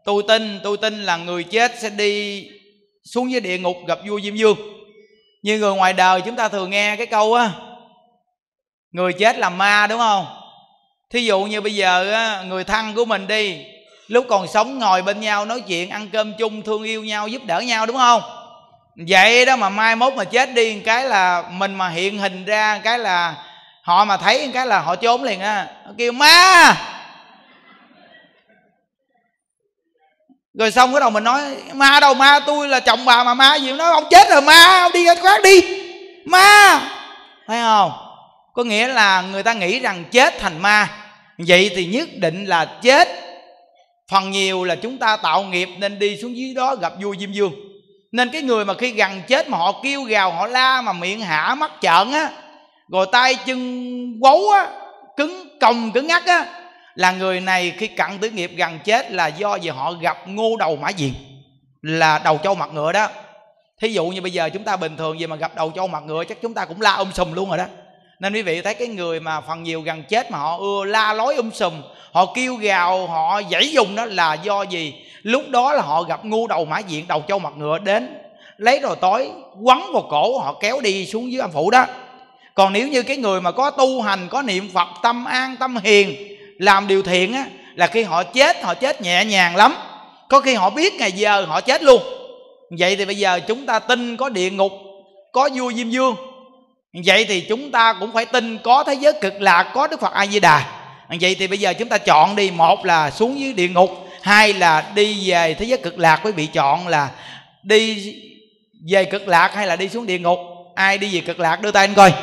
[0.05, 2.47] tôi tin tôi tin là người chết sẽ đi
[3.03, 4.57] xuống dưới địa ngục gặp vua diêm dương.
[5.41, 7.51] Như người ngoài đời chúng ta thường nghe cái câu á,
[8.91, 10.25] người chết là ma, đúng không?
[11.09, 13.65] Thí dụ như bây giờ người thân của mình đi,
[14.07, 17.41] lúc còn sống ngồi bên nhau nói chuyện, ăn cơm chung, thương yêu nhau, giúp
[17.45, 18.21] đỡ nhau, đúng không?
[19.07, 22.79] Vậy đó mà mai mốt mà chết đi cái là mình mà hiện hình ra
[22.83, 23.35] cái là
[23.81, 25.67] họ mà thấy cái là họ trốn liền á.
[25.97, 26.75] Kêu, ma!
[30.53, 31.41] Rồi xong cái đầu mình nói,
[31.73, 33.71] ma đâu, ma tôi là chồng bà mà ma gì?
[33.71, 35.61] Nói ông chết rồi, ma, ông đi ra khác đi.
[36.25, 36.81] Ma!
[37.47, 38.06] Thấy không?
[38.57, 40.89] Có nghĩa là người ta nghĩ rằng chết thành ma.
[41.37, 43.07] Vậy thì nhất định là chết.
[44.11, 47.29] Phần nhiều là chúng ta tạo nghiệp nên đi xuống dưới đó gặp vua diêm
[47.35, 47.53] vương.
[48.11, 51.21] Nên cái người mà khi gần chết mà họ kêu gào, họ la mà miệng
[51.21, 52.29] hả mắt trợn á,
[52.91, 54.67] rồi tay chân quấu á,
[55.17, 56.45] cứng còng, cứng ngắc á,
[56.95, 60.55] là người này khi cận tử nghiệp gần chết là do vì họ gặp ngô
[60.59, 61.13] đầu mã diện,
[61.81, 63.09] là đầu trâu mặt ngựa đó.
[63.81, 66.03] Thí dụ như bây giờ chúng ta bình thường gì mà gặp đầu trâu mặt
[66.03, 67.65] ngựa chắc chúng ta cũng la ôm sùm luôn rồi đó
[68.19, 71.13] nên quý vị thấy cái người mà phần nhiều gần chết mà họ ưa la
[71.13, 71.73] lối um sùm,
[72.11, 74.93] họ kêu gào, họ dãy dùng đó là do gì?
[75.21, 78.17] Lúc đó là họ gặp ngu đầu mã diện, đầu châu mặt ngựa đến
[78.57, 79.29] lấy rồi tối,
[79.61, 81.85] quấn vào cổ, họ kéo đi xuống dưới âm phủ đó.
[82.53, 85.77] Còn nếu như cái người mà có tu hành, có niệm phật, tâm an, tâm
[85.83, 86.15] hiền,
[86.59, 87.45] làm điều thiện á,
[87.75, 89.75] là khi họ chết họ chết nhẹ nhàng lắm.
[90.29, 92.01] Có khi họ biết ngày giờ họ chết luôn.
[92.79, 94.71] Vậy thì bây giờ chúng ta tin có địa ngục,
[95.31, 96.15] có vua diêm dương
[96.93, 100.13] vậy thì chúng ta cũng phải tin có thế giới cực lạc có đức phật
[100.13, 100.65] a di đà
[101.21, 102.51] vậy thì bây giờ chúng ta chọn đi.
[102.51, 106.19] Một là xuống dưới địa ngục hai là đi về thế giới cực lạc.
[106.23, 107.09] Quý vị chọn là
[107.63, 108.13] đi
[108.89, 110.39] về cực lạc hay là đi xuống địa ngục?
[110.75, 112.13] Ai đi về cực lạc đưa tay anh coi.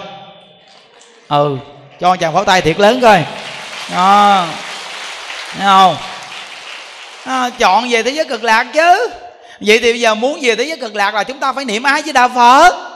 [1.29, 1.59] Ừ
[2.01, 3.25] cho chàng pháo tay thiệt lớn coi.
[3.93, 4.47] À,
[5.53, 5.97] thấy không?
[7.25, 9.09] À, chọn về thế giới cực lạc chứ.
[9.61, 11.83] Vậy thì bây giờ muốn về thế giới cực lạc là chúng ta phải niệm
[11.83, 12.94] ái với đạo phật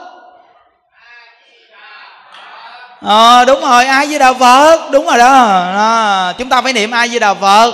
[3.01, 4.91] ờ à, đúng rồi ai với đạo phật.
[4.91, 5.33] Đúng rồi đó.
[5.75, 7.73] À, chúng ta phải niệm ai với đạo phật.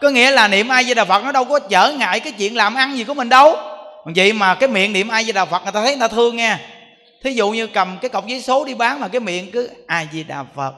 [0.00, 2.56] Có nghĩa là niệm ai với đạo phật nó đâu có trở ngại cái chuyện
[2.56, 3.56] làm ăn gì của mình đâu.
[4.04, 6.36] Vậy mà cái miệng niệm ai với đạo phật người ta thấy người ta thương
[6.36, 6.60] nha
[7.24, 10.08] thí dụ như cầm cái cọc giấy số đi bán mà cái miệng cứ ai
[10.12, 10.72] di đà phật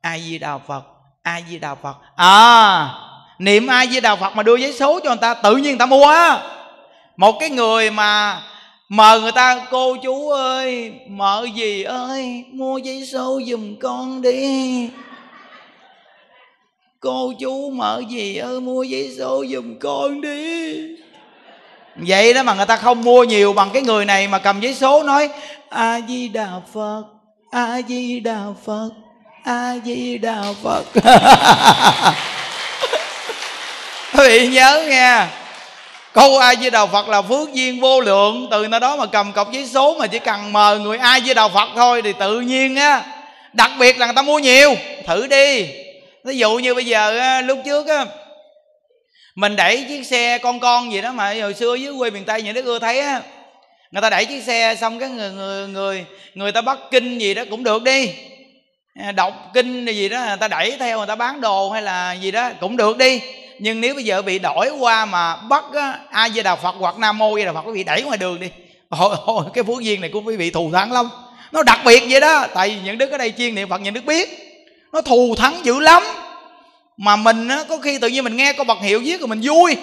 [0.00, 0.82] ai di đà phật
[1.22, 1.94] ai di đà phật.
[2.16, 2.88] À
[3.38, 5.78] niệm ai di đà phật mà đưa giấy số cho người ta tự nhiên người
[5.78, 6.06] ta mua.
[6.06, 6.38] Á
[7.16, 8.40] một cái người mà
[8.88, 12.44] mời người ta, cô chú ơi mợ gì ơi?
[12.52, 14.88] Mua giấy số giùm con đi.
[17.00, 18.60] Cô chú mợ gì ơi?
[18.60, 20.76] Mua giấy số giùm con đi.
[21.96, 24.74] Vậy đó mà người ta không mua nhiều bằng cái người này mà cầm giấy
[24.74, 25.28] số nói,
[25.68, 27.02] a di đà phật,
[27.50, 28.90] a di đà phật,
[29.44, 30.84] a di đà phật.
[34.14, 35.26] Quý vị nhớ nghe
[36.12, 38.48] câu ai với đạo phật là phước duyên vô lượng.
[38.50, 41.34] Từ nơi đó mà cầm cọc giấy số mà chỉ cần mời người ai với
[41.34, 43.04] đạo phật thôi thì tự nhiên á
[43.52, 44.74] đặc biệt là người ta mua nhiều.
[45.06, 45.66] Thử đi.
[46.24, 48.06] Ví dụ như bây giờ á, lúc trước á
[49.34, 52.42] mình đẩy chiếc xe con con gì đó mà hồi xưa dưới quê miền tây
[52.42, 53.20] những đứa ưa thấy á
[53.90, 56.04] người ta đẩy chiếc xe xong cái người người người
[56.34, 58.10] người ta bắt kinh gì đó cũng được đi.
[59.14, 62.30] Đọc kinh gì đó người ta đẩy theo người ta bán đồ hay là gì
[62.30, 63.20] đó cũng được đi
[63.62, 65.64] nhưng nếu bây giờ bị đổi qua mà bắt
[66.10, 68.40] a di đà phật hoặc nam mô di đà phật quý vị đẩy ngoài đường
[68.40, 68.50] đi.
[68.88, 71.08] Ôi, ôi cái phước duyên này của quý vị thù thắng lắm.
[71.52, 73.94] Nó đặc biệt vậy đó tại vì những đức ở đây chuyên niệm phật những
[73.94, 74.28] đức biết.
[74.92, 76.02] Nó thù thắng dữ lắm.
[76.96, 79.40] Mà mình á, có khi tự nhiên mình nghe có bậc hiệu viết rồi mình
[79.42, 79.76] vui.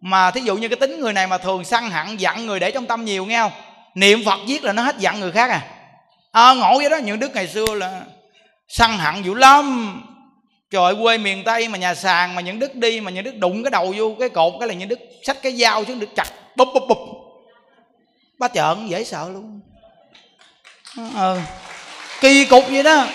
[0.00, 2.70] Mà thí dụ như cái tính người này mà thường săn hẳn giận người để
[2.70, 3.52] trong tâm nhiều nghe không?
[3.94, 5.62] Niệm phật viết là nó hết giận người khác à.
[6.32, 8.00] À, ngộ vậy đó những đức ngày xưa là
[8.68, 9.98] săn hẳn dữ lắm
[10.72, 13.62] trời quê miền tây mà nhà sàn mà những đức đi mà những đức đụng
[13.62, 16.26] cái đầu vô cái cột cái là những đức xách cái dao xuống được chặt.
[16.56, 16.98] Bụp bụp bụp.
[18.38, 19.60] Ba trợn dễ sợ luôn.
[21.14, 21.40] Ờ
[22.20, 23.06] kỳ cục vậy đó.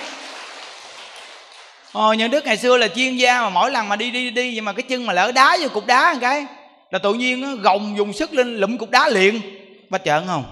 [1.91, 4.53] Ờ, những đức ngày xưa là chuyên gia mà mỗi lần mà đi đi đi
[4.55, 6.45] nhưng mà cái chân mà lỡ đá vô cục đá một cái
[6.91, 9.41] là tự nhiên nó gồng dùng sức lên lụm cục đá liền.
[9.89, 10.43] Ba trợn không.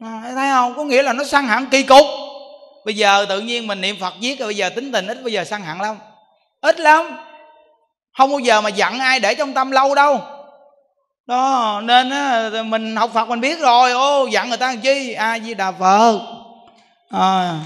[0.00, 0.74] À, thấy không?
[0.76, 2.06] Có nghĩa là nó săn hẳn kỳ cục
[2.84, 5.32] bây giờ tự nhiên mình niệm phật viết rồi bây giờ tính tình ít bây
[5.32, 5.98] giờ săn hẳn lắm.
[6.60, 7.18] Ít lắm.
[8.18, 10.20] Không bao giờ mà giận ai để trong tâm lâu đâu.
[11.26, 13.92] Đó nên á, mình học phật mình biết rồi.
[13.92, 15.12] Ô giận người ta làm chi?
[15.12, 16.18] A di đà phật
[17.10, 17.58] à.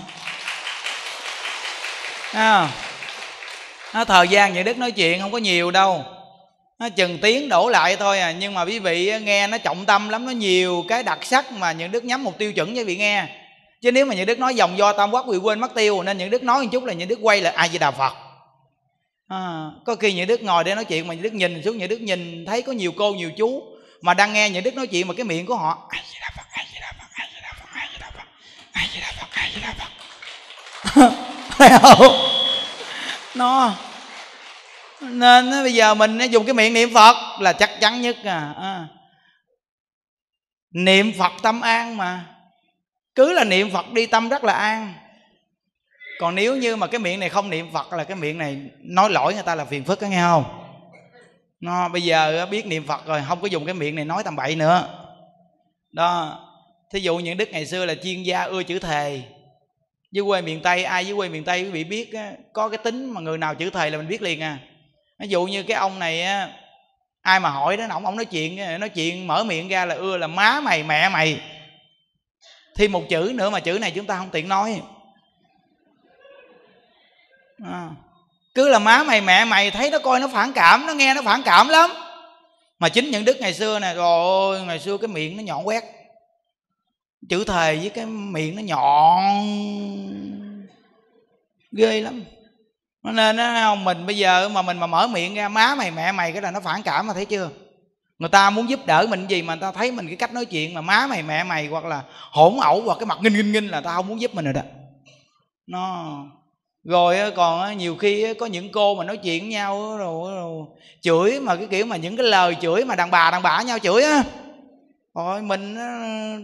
[2.32, 2.68] À.
[3.92, 6.04] À, thời gian những đức nói chuyện không có nhiều đâu.
[6.78, 8.32] Nó chừng tiếng đổ lại thôi à.
[8.32, 11.72] Nhưng mà quý vị nghe nó trọng tâm lắm nó nhiều cái đặc sắc mà
[11.72, 13.26] những đức nhắm một tiêu chuẩn cho quý vị nghe
[13.84, 16.18] chứ nếu mà những đức nói dòng do tam quốc bị quên mất tiêu nên
[16.18, 18.12] những đức nói một chút là những đức quay lại ai di đà phật.
[19.28, 21.88] À, có khi những đức ngồi để nói chuyện mà những đức nhìn xuống những
[21.88, 23.62] đức nhìn thấy có nhiều cô nhiều chú
[24.00, 26.30] mà đang nghe những đức nói chuyện mà cái miệng của họ ai di đà
[26.36, 28.28] phật ai di đà phật ai di đà phật ai di đà phật
[28.72, 29.28] ai di đà phật.
[29.32, 29.74] Ai di đà
[31.68, 32.16] phật không?
[33.34, 33.72] Nó
[35.00, 38.86] nên bây giờ mình dùng cái miệng niệm phật là chắc chắn nhất à, à.
[40.72, 42.33] niệm phật tâm an mà
[43.14, 44.94] cứ là niệm phật đi, tâm rất là an.
[46.18, 49.10] Còn nếu như mà cái miệng này không niệm phật là cái miệng này nói
[49.10, 50.44] lỗi người ta là phiền phức có nghe không?
[51.60, 54.36] Nó, bây giờ biết niệm phật rồi, không có dùng cái miệng này nói tầm
[54.36, 54.88] bậy nữa.
[55.92, 56.40] Đó,
[56.92, 59.22] thí dụ những đức ngày xưa là chuyên gia ưa chữ thề.
[60.12, 62.10] Dưới quê miền tây, ai dưới quê miền tây quý vị biết
[62.52, 64.58] có cái tính mà người nào chữ thề là mình biết liền à.
[65.18, 66.26] Ví dụ như cái ông này
[67.22, 70.16] ai mà hỏi đó, ông ông nói chuyện nói chuyện mở miệng ra là ưa
[70.16, 71.40] là má mày, mẹ mày
[72.74, 74.82] thêm một chữ nữa mà chữ này chúng ta không tiện nói.
[77.64, 77.88] À,
[78.54, 81.22] cứ là má mày mẹ mày thấy nó coi nó phản cảm nó nghe nó
[81.22, 81.90] phản cảm lắm.
[82.78, 85.66] Mà chính những đức ngày xưa nè rồi ôi ngày xưa cái miệng nó nhọn
[85.68, 85.84] quét.
[87.28, 89.46] Chữ thề với cái miệng nó nhọn.
[91.72, 92.24] Ghê lắm.
[93.02, 96.32] Nên nó mình bây giờ mà mình mà mở miệng ra má mày mẹ mày
[96.32, 97.50] cái là nó phản cảm mà thấy chưa?
[98.18, 100.44] Người ta muốn giúp đỡ mình gì mà người ta thấy mình cái cách nói
[100.44, 103.52] chuyện mà má mày mẹ mày hoặc là hỗn ẩu hoặc cái mặt nghinh nghinh
[103.52, 104.60] nghinh là ta không muốn giúp mình rồi đó.
[105.66, 106.14] Nó
[106.84, 110.66] rồi còn nhiều khi có những cô mà nói chuyện với nhau rồi, rồi
[111.00, 113.78] chửi mà cái kiểu mà những cái lời chửi mà đàn bà đàn bà nhau
[113.78, 114.22] chửi á.
[115.14, 115.76] Rồi mình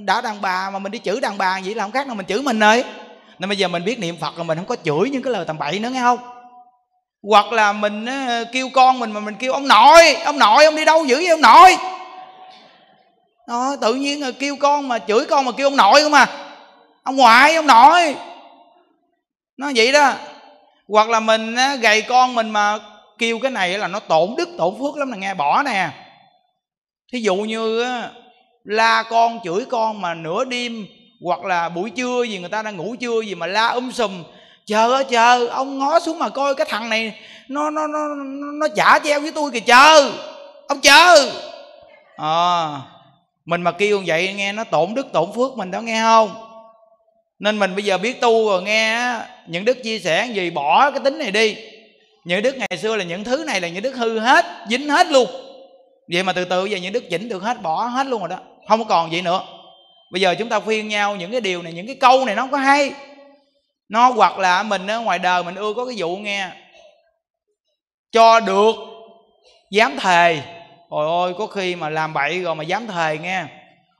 [0.06, 2.26] đã đàn bà mà mình đi chửi đàn bà vậy là không khác nào mình
[2.26, 2.84] chửi mình rồi.
[3.38, 5.44] Nên bây giờ mình biết niệm phật rồi mình không có chửi những cái lời
[5.44, 6.18] tầm bậy nữa nghe không?
[7.22, 10.76] Hoặc là mình ờ, kêu con mình mà mình kêu ông nội ông nội ông
[10.76, 11.76] đi đâu dữ vậy ông nội?
[13.48, 16.26] Đó, tự nhiên là kêu con mà chửi con mà kêu ông nội không à.
[17.02, 18.16] Ông ngoại ông nội.
[19.56, 20.12] Nó vậy đó.
[20.88, 22.78] Hoặc là mình gầy con mình mà
[23.18, 25.88] kêu cái này là nó tổn đức tổn phước lắm là nghe bỏ nè.
[27.12, 27.84] Thí dụ như
[28.64, 30.86] la con chửi con mà nửa đêm
[31.24, 34.22] hoặc là buổi trưa gì người ta đang ngủ trưa gì mà la um sùm
[34.70, 37.14] chờ ơi chờ ông ngó xuống mà coi cái thằng này
[37.48, 37.98] nó nó nó
[38.60, 40.10] nó chả treo với tôi kìa chờ
[40.68, 41.30] ông chờ
[42.16, 42.68] à,
[43.44, 46.34] mình mà kêu vậy nghe nó tổn đức tổn phước mình đó nghe không?
[47.38, 49.14] Nên mình bây giờ biết tu rồi nghe
[49.46, 51.56] những đức chia sẻ gì bỏ cái tính này đi.
[52.24, 55.06] Những đức ngày xưa là những thứ này là những đức hư hết dính hết
[55.06, 55.26] luôn.
[56.12, 58.36] Vậy mà từ từ giờ những đức chỉnh được hết bỏ hết luôn rồi đó.
[58.68, 59.42] Không có còn vậy nữa.
[60.12, 62.42] Bây giờ chúng ta khuyên nhau những cái điều này những cái câu này nó
[62.42, 62.92] không có hay
[63.90, 66.48] nó hoặc là mình ở ngoài đời mình ưa có cái vụ nghe.
[68.12, 68.74] Cho được
[69.70, 70.42] dám thề.
[70.88, 73.44] Ôi ôi có khi mà làm bậy rồi mà dám thề nghe.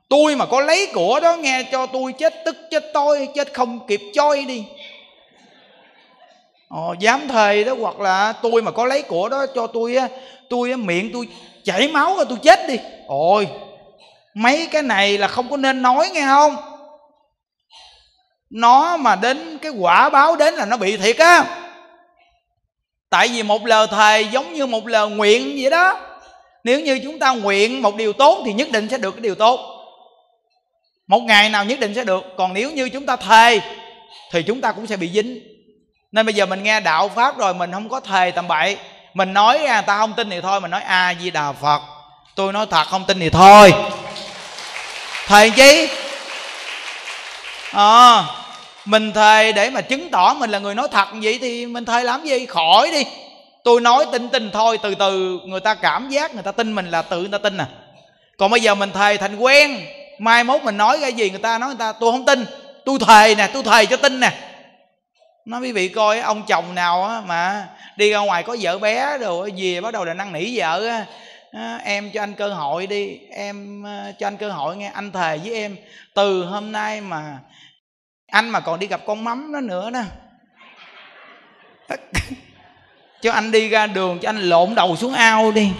[0.08, 3.86] Tôi mà có lấy của đó nghe cho tôi chết tức chết tôi chết không
[3.86, 4.64] kịp choi đi.
[6.68, 10.08] Ồ, dám thề đó hoặc là tôi mà có lấy của đó cho tôi á
[10.48, 11.28] tôi á, miệng tôi
[11.64, 12.78] chảy máu rồi tôi chết đi.
[13.06, 13.48] Ôi
[14.34, 16.56] mấy cái này là không có nên nói nghe không?
[18.50, 21.44] Nó mà đến cái quả báo đến là nó bị thiệt á.
[23.10, 26.00] Tại vì một lời thề giống như một lời nguyện vậy đó.
[26.64, 29.34] Nếu như chúng ta nguyện một điều tốt thì nhất định sẽ được cái điều
[29.34, 29.60] tốt.
[31.06, 32.24] Một ngày nào nhất định sẽ được.
[32.38, 33.60] Còn nếu như chúng ta thề
[34.32, 35.40] thì chúng ta cũng sẽ bị dính.
[36.12, 38.76] Nên bây giờ mình nghe đạo pháp rồi mình không có thề tầm bậy.
[39.14, 40.60] Mình nói à ta không tin thì thôi.
[40.60, 41.80] Mình nói a di đà phật.
[42.34, 43.72] Tôi nói thật không tin thì thôi.
[45.26, 45.88] Thề chi?
[47.72, 48.24] À,
[48.84, 52.04] mình thề để mà chứng tỏ mình là người nói thật vậy thì mình thề
[52.04, 52.46] làm gì?
[52.46, 53.04] Khỏi đi.
[53.64, 56.90] Tôi nói tin tin thôi, từ từ người ta cảm giác người ta tin mình
[56.90, 57.66] là tự người ta tin à.
[58.38, 59.80] Còn bây giờ mình thề thành quen,
[60.18, 62.44] mai mốt mình nói cái gì người ta nói người ta, tôi không tin.
[62.84, 64.32] Tôi thề nè, tôi thề cho tin nè.
[65.44, 69.18] Nói quý vị coi, ông chồng nào á mà đi ra ngoài có vợ bé
[69.18, 71.04] rồi về bắt đầu là năn nỉ vợ á.
[71.84, 73.84] Em cho anh cơ hội đi, em
[74.18, 75.76] cho anh cơ hội nghe, anh thề với em,
[76.14, 77.38] từ hôm nay mà
[78.30, 80.02] anh mà còn đi gặp con mắm nó nữa nè.
[83.22, 85.72] Cho anh đi ra đường, cho anh lộn đầu xuống ao đi.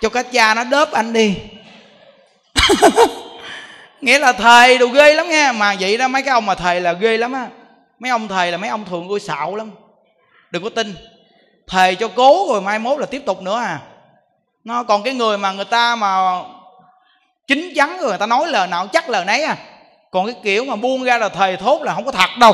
[0.00, 1.36] Cho cái cha nó đớp anh đi.
[4.00, 6.80] Nghĩa là thầy đồ ghê lắm nghe mà vậy đó, mấy cái ông mà thầy
[6.80, 7.48] là ghê lắm á.
[7.98, 9.70] Mấy ông thầy là mấy ông thường ôi xạo lắm.
[10.50, 10.94] Đừng có tin.
[11.66, 13.80] Thầy cho cố rồi mai mốt là tiếp tục nữa à.
[14.64, 16.42] Nó còn cái người mà người ta mà
[17.46, 19.56] chính chắn rồi, người ta nói lời nào chắc lời nấy à
[20.16, 22.52] còn cái kiểu mà buông ra là thầy thốt là không có thật đâu.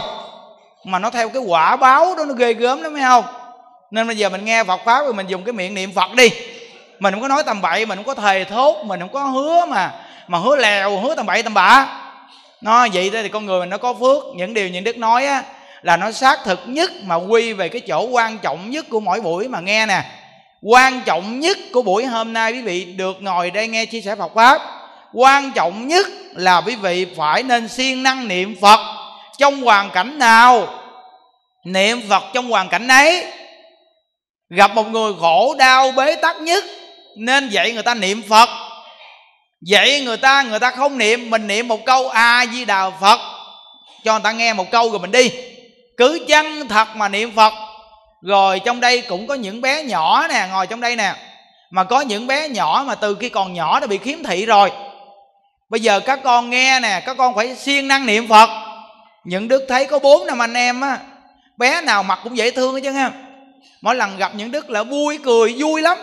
[0.84, 3.24] Mà nó theo cái quả báo đó nó ghê gớm lắm phải không?
[3.90, 6.30] Nên bây giờ mình nghe Phật pháp rồi mình dùng cái miệng niệm Phật đi.
[6.98, 9.66] Mình không có nói tầm bậy, mình không có thầy thốt, mình không có hứa
[9.66, 9.90] mà
[10.28, 11.86] mà hứa lèo, hứa tầm bậy, tầm bạ.
[12.60, 14.22] Nó vậy đó thì con người mình nó có phước.
[14.36, 15.42] Những điều những đức nói á,
[15.82, 19.20] là nó xác thực nhất mà quy về cái chỗ quan trọng nhất của mỗi
[19.20, 20.04] buổi mà nghe nè.
[20.62, 24.16] Quan trọng nhất của buổi hôm nay, quý vị được ngồi đây nghe chia sẻ
[24.16, 24.81] Phật pháp
[25.12, 28.80] quan trọng nhất là quý vị phải nên siêng năng niệm Phật.
[29.38, 30.68] Trong hoàn cảnh nào,
[31.66, 33.24] niệm Phật trong hoàn cảnh ấy,
[34.50, 36.64] gặp một người khổ đau bế tắc nhất,
[37.16, 38.48] nên dạy người ta niệm Phật.
[39.62, 43.20] Dạy người ta người ta không niệm, mình niệm một câu a di đà Phật.
[44.04, 45.30] Cho người ta nghe một câu rồi mình đi.
[45.96, 47.52] Cứ chân thật mà niệm Phật.
[48.22, 51.14] Rồi trong đây cũng có những bé nhỏ nè, ngồi trong đây nè.
[51.70, 54.70] Mà có những bé nhỏ mà từ khi còn nhỏ đã bị khiếm thị rồi
[55.72, 58.50] bây giờ các con nghe nè các con phải siêng năng niệm phật.
[59.24, 60.98] Những đức thấy có bốn năm anh em á
[61.56, 63.10] bé nào mặt cũng dễ thương hết chứ ha.
[63.80, 65.98] Mỗi lần gặp những đức là vui cười vui lắm.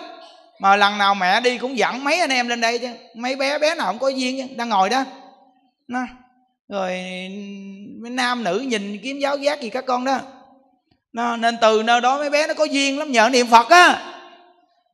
[0.59, 2.87] Mà lần nào mẹ đi cũng dẫn mấy anh em lên đây chứ.
[3.15, 5.03] Mấy bé bé nào cũng có duyên chứ đang ngồi đó.
[5.87, 5.99] Nó
[6.69, 6.89] rồi
[8.01, 10.19] mấy nam nữ nhìn kiếm giáo giác gì các con đó.
[11.13, 14.13] Nó, nên từ nơi đó mấy bé nó có duyên lắm nhờ niệm phật á.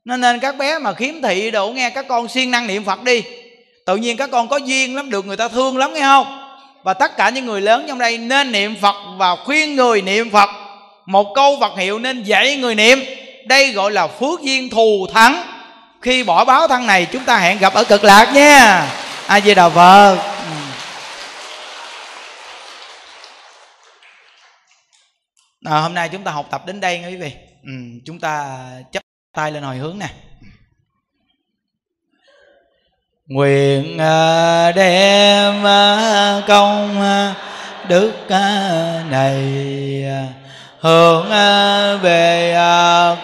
[0.06, 3.04] Nên nên các bé mà khiếm thị đủ nghe các con siêng năng niệm phật
[3.04, 3.24] đi
[3.86, 6.42] tự nhiên các con có duyên lắm được người ta thương lắm nghe không?
[6.84, 10.32] Và tất cả những người lớn trong đây nên niệm phật và khuyên người niệm
[10.32, 10.50] phật.
[11.06, 13.00] Một câu vật hiệu nên dạy người niệm.
[13.46, 15.44] Đây gọi là phước duyên thù thắng.
[16.02, 18.88] Khi bỏ báo thân này chúng ta hẹn gặp ở cực lạc nha.
[19.28, 20.52] A di đà phật ừ.
[25.66, 27.32] à, hôm nay chúng ta học tập đến đây nha quý vị.
[27.64, 27.72] Ừ,
[28.06, 28.58] chúng ta
[28.92, 29.04] chấp
[29.36, 30.08] tay lên hồi hướng nè
[33.28, 37.34] nguyện à, đem à, công à,
[37.88, 38.12] đức
[39.10, 39.44] này
[40.80, 41.30] hướng
[42.02, 42.58] về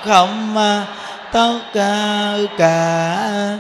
[0.04, 0.56] không
[1.32, 1.60] tất
[2.58, 3.58] cả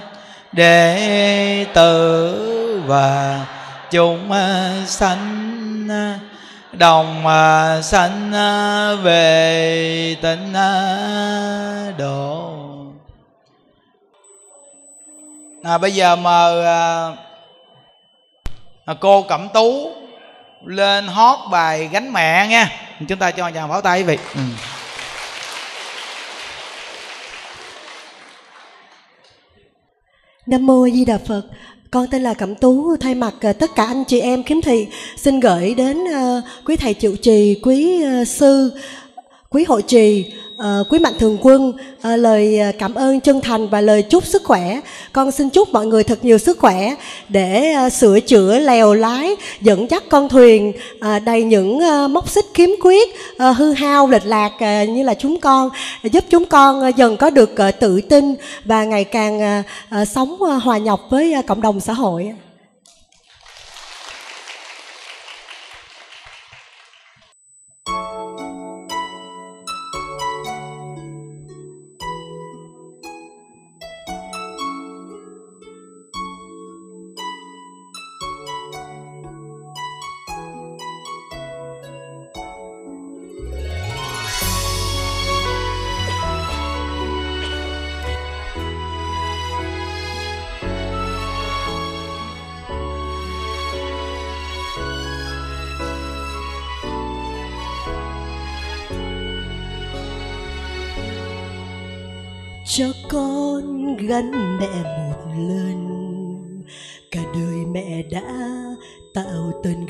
[0.51, 3.39] đệ tử và
[3.91, 4.31] chúng
[4.85, 5.87] sanh
[6.73, 7.23] đồng
[7.83, 8.31] sanh
[9.03, 10.53] về, tịnh
[11.97, 12.60] độ
[15.63, 17.09] à, bây giờ mời à,
[18.85, 19.91] à, cô cẩm tú
[20.65, 22.69] lên hót bài gánh mẹ nha
[23.07, 24.41] chúng ta cho chàng pháo tay quý vị ừ.
[30.45, 31.43] Nam mô Di Đà Phật.
[31.91, 34.87] Con tên là Cẩm Tú, thay mặt à, tất cả anh chị em khiếm thị
[35.17, 38.79] xin gửi đến uh, quý thầy trụ trì, quý uh, sư,
[39.49, 43.67] quý hội trì Ờ, quý mạnh thường quân uh, lời ờ, cảm ơn chân thành
[43.67, 44.79] và lời chúc sức khỏe.
[45.13, 46.95] Con xin chúc mọi người thật nhiều sức khỏe
[47.29, 52.29] để uh, sửa chữa lèo lái dẫn dắt con thuyền uh, đầy những uh, móc
[52.29, 55.69] xích khiếm khuyết uh, hư hao lệch lạc uh, như là chúng con
[56.03, 58.35] giúp chúng con uh, dần có được uh, tự tin
[58.65, 62.33] và ngày càng uh, uh, sống uh, hòa nhập với uh, cộng đồng xã hội.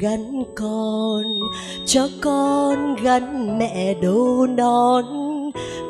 [0.02, 1.23] Gắn con,
[1.86, 5.06] cho con gắn mẹ đô non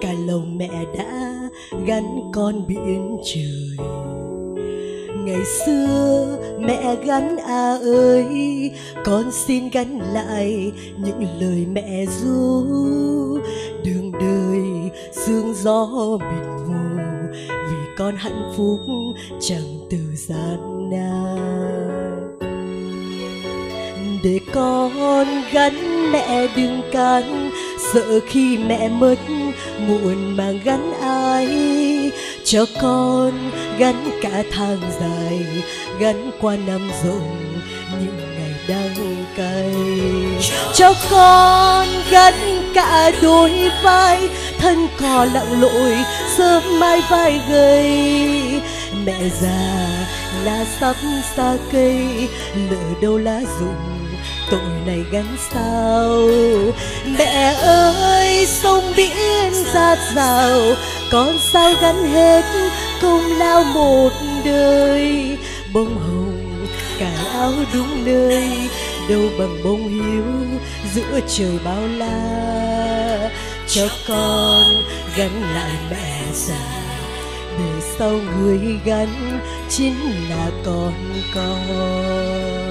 [0.02, 1.50] cả lòng mẹ đã
[1.86, 3.88] gắn con biển trời.
[5.26, 8.26] Ngày xưa mẹ gắn à ơi,
[9.06, 10.72] con xin gắn lại
[11.04, 12.66] những lời mẹ ru.
[13.86, 17.04] Đường đời, sương gió mịt mù,
[17.48, 18.80] vì con hạnh phúc
[19.40, 21.91] chẳng từ gian nan
[24.24, 27.52] để con gắn mẹ đừng can
[27.94, 29.16] sợ khi mẹ mất,
[29.88, 31.48] muộn màng gắn ai?
[32.44, 35.64] Cho con gắn cả tháng dài,
[36.00, 37.60] gắn qua năm rộng
[38.02, 39.74] những ngày đắng cay.
[40.74, 42.34] Cho con gắn
[42.74, 43.52] cả đôi
[43.84, 44.30] vai,
[44.60, 45.96] thân cò lặng lội,
[46.38, 47.92] sớm mai vai gầy.
[49.06, 49.88] Mẹ già
[50.44, 50.96] lá sắp
[51.36, 52.08] xa cây,
[52.70, 54.01] lỡ đâu lá rụng
[54.50, 56.18] tội này gánh sao?
[57.18, 60.62] Mẹ ơi, sông biển giạt rào,
[61.12, 62.44] con sao gắn hết
[63.02, 64.10] công lao một
[64.46, 65.38] đời?
[65.74, 66.68] Bông hồng,
[67.00, 68.70] cài áo đúng nơi,
[69.10, 70.60] đâu bằng bông hiếu
[70.94, 73.30] giữa trời bao la.
[73.68, 74.64] Cho con
[75.16, 76.82] gắn lại mẹ già
[77.60, 79.40] để sau người gắn
[79.70, 79.96] chính
[80.30, 80.94] là con
[81.36, 82.71] con.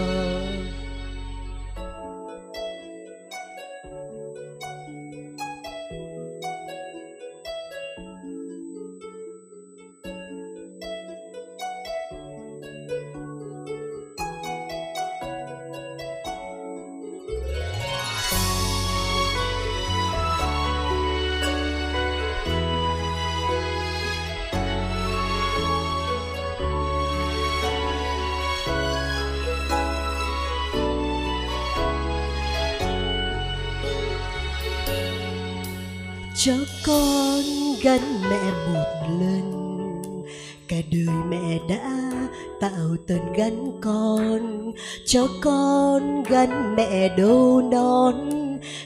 [47.10, 48.30] Mẹ đâu đón.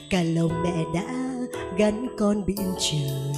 [0.09, 1.13] Cả lòng mẹ đã
[1.77, 3.35] gắn con biển trời.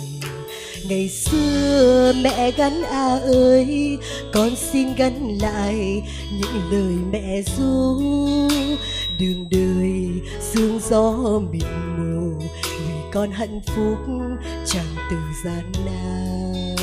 [0.90, 3.98] Ngày xưa mẹ gắn a ơi,
[4.34, 8.02] con xin gắn lại những lời mẹ ru.
[9.20, 10.10] Đường đời,
[10.42, 11.64] sương gió mịt
[11.98, 13.98] mù người con hạnh phúc
[14.66, 16.76] chẳng từ gian nan.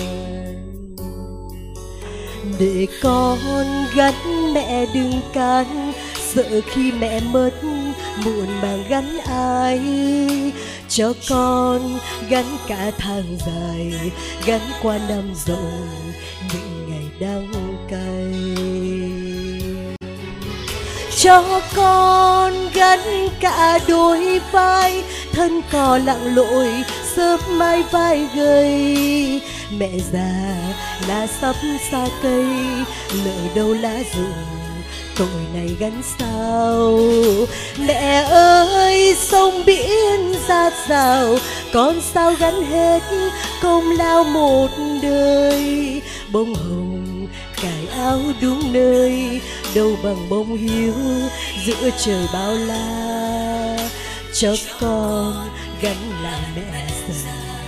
[2.59, 3.39] Để con
[3.97, 4.15] gắn
[4.55, 5.93] mẹ đừng can
[6.35, 7.51] sợ khi mẹ mất
[8.25, 9.81] muộn màng gắn ai,
[10.89, 13.93] cho con gắn cả tháng dài
[14.47, 15.89] gắn qua năm rồi
[16.53, 17.53] những ngày đắng
[17.89, 18.35] cay.
[21.19, 26.69] Cho con gắn cả đôi vai, thân cò lặng lội,
[27.17, 29.43] sớm mai vai gầy.
[29.79, 30.55] Mẹ già
[31.09, 31.57] lá sắp
[31.91, 32.47] xa cây,
[33.25, 34.54] lỡ đâu lá rụng
[35.17, 37.01] tội này gắn sao?
[37.79, 41.37] Mẹ ơi, sông biển ra rào
[41.73, 43.03] con sao gắn hết
[43.63, 44.69] công lao một
[45.03, 46.03] đời?
[46.33, 47.27] Bông hồng,
[47.63, 49.41] cài áo đúng nơi,
[49.75, 50.95] đâu bằng bông hiếu
[51.67, 53.89] giữa trời bao la.
[54.33, 55.49] Cho con
[55.81, 56.87] gắn là mẹ
[57.25, 57.65] già,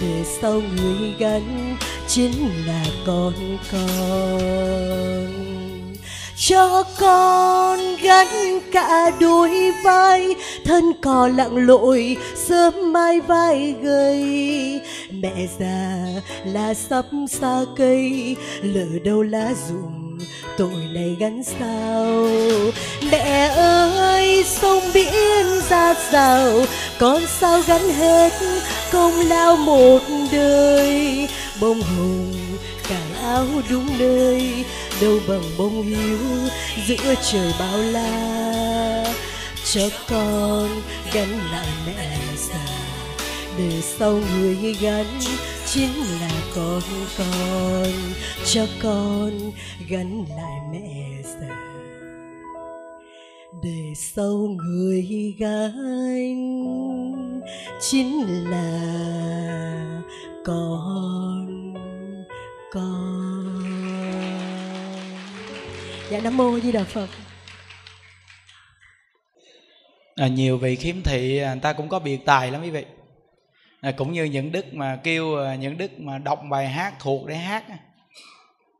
[0.00, 1.76] để sau người gắn
[2.08, 5.55] chính là con con
[6.38, 10.34] cho con gánh cả đôi vai,
[10.64, 12.16] thân cò lặng lội,
[12.48, 14.24] sớm mai vai gầy.
[15.10, 15.96] Mẹ già
[16.44, 20.18] là sắp xa cây, lỡ đâu lá rụng
[20.58, 22.28] tội này gắn sao?
[23.10, 26.52] Mẹ ơi, sông biển ra rào
[26.98, 28.32] con sao gắn hết
[28.92, 30.00] công lao một
[30.32, 31.28] đời?
[31.60, 32.34] Bông hồng
[32.88, 34.64] cài áo đúng nơi,
[35.00, 36.18] đâu bằng bông hiếu
[36.86, 39.14] giữa trời bao la.
[39.72, 40.68] Cho con
[41.12, 42.66] gắn lại mẹ già,
[43.58, 45.06] để sau người gắn
[45.66, 46.82] chính là con
[47.18, 47.92] con.
[48.44, 49.52] Cho con
[49.88, 51.56] gắn lại mẹ già,
[53.62, 55.72] để sau người gắn
[57.80, 58.82] chính là
[60.46, 61.74] con
[62.72, 63.62] con.
[66.10, 67.08] Dạ nam mô di đà phật.
[70.16, 72.84] À, nhiều vị khiếm thị à, người ta cũng có biệt tài lắm quý vị.
[73.80, 77.26] À, cũng như những đức mà kêu à, những đức mà đọc bài hát thuộc
[77.26, 77.64] để hát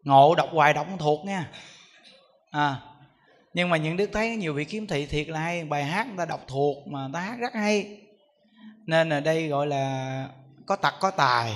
[0.05, 1.51] ngộ đọc hoài đọc không thuộc nha.
[2.51, 2.76] À
[3.55, 6.16] nhưng mà những đức thấy nhiều vị khiếm thị thiệt là hay bài hát người
[6.18, 8.01] ta đọc thuộc mà người ta hát rất hay.
[8.86, 10.28] Nên ở đây gọi là
[10.66, 11.55] có tật có tài.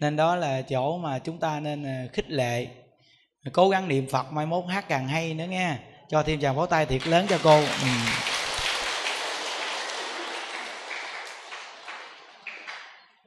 [0.00, 2.66] Nên đó là chỗ mà chúng ta nên à, khích lệ.
[3.52, 5.76] Cố gắng niệm phật mai mốt hát càng hay nữa nghe.
[6.08, 7.56] Cho thêm chàng pháo tay thiệt lớn cho cô.
[7.58, 7.88] Ừ.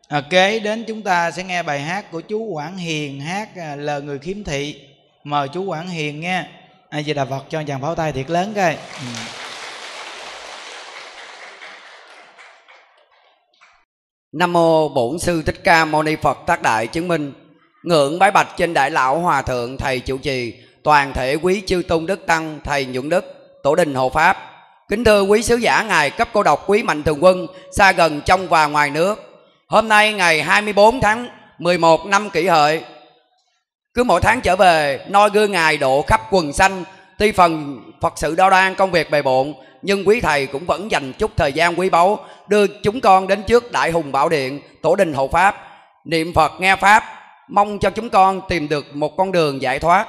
[0.08, 3.76] à, kế đến chúng ta sẽ nghe bài hát của chú quảng hiền hát à,
[3.76, 4.82] lời người khiếm thị.
[5.24, 6.46] Mời chú quảng hiền nghe.
[6.90, 8.76] A di đà phật cho chàng pháo tay thiệt lớn coi.
[8.76, 9.47] Ừ.
[14.32, 17.34] Nam mô Bổn sư Thích Ca Mâu Ni Phật tác đại chứng minh.
[17.84, 21.82] Ngưỡng bái bạch trên đại lão hòa thượng thầy chủ trì, toàn thể quý chư
[21.88, 23.26] tôn đức tăng thầy nhuận đức,
[23.64, 24.38] tổ đình hộ pháp.
[24.90, 28.22] Kính thưa quý sứ giả ngài cấp cô độc quý mạnh thường quân xa gần
[28.22, 29.16] trong và ngoài nước.
[29.68, 31.28] Hôm nay ngày 24 tháng
[31.60, 32.84] 11 năm kỷ hợi
[33.94, 36.84] cứ mỗi tháng trở về noi gương ngài độ khắp quần xanh
[37.18, 40.92] tuy phần phật sự đau đoan công việc bề bộn, nhưng quý thầy cũng vẫn
[40.92, 44.62] dành chút thời gian quý báu đưa chúng con đến trước đại hùng bảo điện,
[44.82, 45.56] tổ đình hộ pháp.
[46.06, 47.04] Niệm phật, nghe pháp,
[47.48, 50.08] mong cho chúng con tìm được một con đường giải thoát.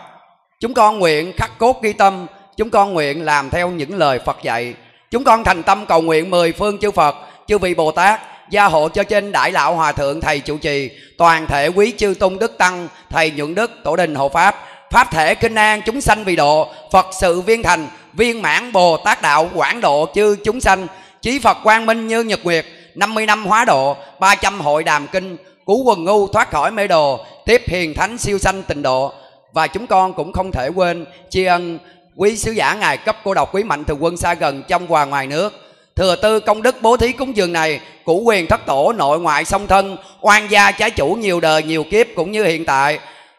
[0.60, 4.36] Chúng con nguyện khắc cốt ghi tâm, chúng con nguyện làm theo những lời phật
[4.43, 4.74] dạy.
[5.10, 7.16] Chúng con thành tâm cầu nguyện mười phương chư phật,
[7.47, 8.20] chư vị bồ tát,
[8.51, 12.15] gia hộ cho trên đại lão hòa thượng thầy chủ trì, toàn thể quý chư
[12.19, 14.56] tôn đức tăng, thầy nhuận đức, tổ đình hộ pháp
[14.90, 18.97] pháp thể kinh an chúng sanh vì độ, phật sự viên thành, viên mãn bồ
[18.97, 20.86] tát đạo quảng độ chư chúng sanh.
[21.23, 25.36] Chí phật quang minh như nhật nguyệt 50 năm hóa độ 300 hội đàm kinh,
[25.66, 29.12] cứu quần ngu thoát khỏi mê đồ, tiếp hiền thánh siêu sanh tịnh độ.
[29.52, 31.78] Và chúng con cũng không thể quên tri ân
[32.16, 35.05] quý sứ giả ngài cấp cô độc quý mạnh thường quân xa gần trong và
[35.05, 35.52] ngoài nước.
[35.97, 39.44] Thừa tư công đức bố thí cúng dường này cũ quyền thất tổ nội ngoại
[39.44, 42.98] song thân, oan gia trái chủ nhiều đời nhiều kiếp cũng như hiện tại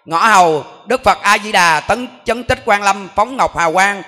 [0.09, 3.73] ngõ hầu đức phật a di đà tấn chấn tích quan lâm phóng ngọc hào
[3.73, 4.03] quang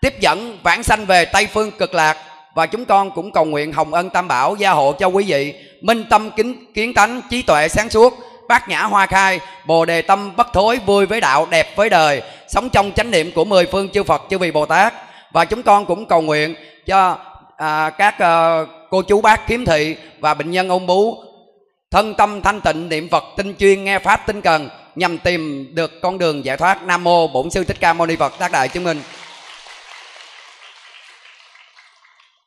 [0.00, 2.16] tiếp dẫn vãng sanh về tây phương cực lạc.
[2.54, 5.54] Và chúng con cũng cầu nguyện hồng ân tam bảo gia hộ cho quý vị.
[5.82, 8.18] Minh tâm kính kiến tánh trí tuệ sáng suốt
[8.48, 12.22] bát nhã hoa khai bồ đề tâm bất thối vui với đạo đẹp với đời.
[12.48, 14.94] Sống trong chánh niệm của mười phương chư phật chư vị bồ tát.
[15.32, 16.54] Và chúng con cũng cầu nguyện
[16.86, 17.18] cho
[17.56, 18.60] à, các à,
[18.90, 21.16] cô chú bác kiếm thị và bệnh nhân ung bú.
[21.90, 25.90] Thân tâm thanh tịnh niệm phật tinh chuyên nghe pháp tinh cần nhằm tìm được
[26.02, 26.82] con đường giải thoát.
[26.82, 29.02] Nam mô bổn sư thích ca mâu ni phật tác đại chứng minh.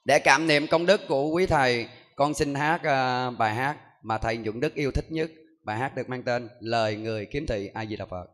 [0.05, 4.17] Để cảm niệm công đức của quý thầy con xin hát uh, bài hát mà
[4.17, 5.29] thầy Dũng đức yêu thích nhất.
[5.63, 8.25] Bài hát được mang tên lời người kiếm thị a di đà phật.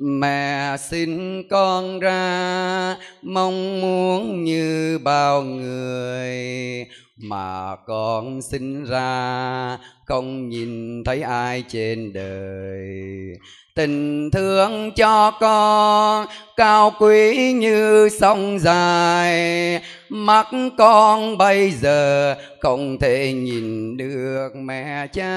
[0.00, 6.86] Mẹ xin con ra mong muốn như bao người
[7.20, 12.88] mà con sinh ra, không nhìn thấy ai trên đời.
[13.74, 16.26] Tình thương cho con
[16.56, 19.80] cao quý như sông dài.
[20.08, 20.46] Mắt
[20.78, 25.28] con bây giờ không thể nhìn được mẹ cha.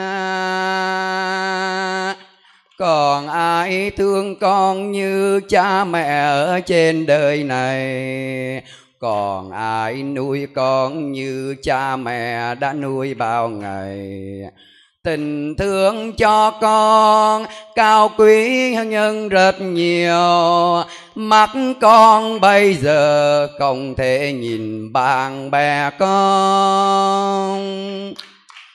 [2.78, 8.64] Còn ai thương con như cha mẹ ở trên đời này?
[9.02, 14.10] Còn ai nuôi con như cha mẹ đã nuôi bao ngày?
[15.03, 17.45] Tình thương cho con
[17.76, 20.84] cao quý hơn nhân rất nhiều.
[21.15, 21.49] Mắt
[21.82, 27.61] con bây giờ không thể nhìn bạn bè con.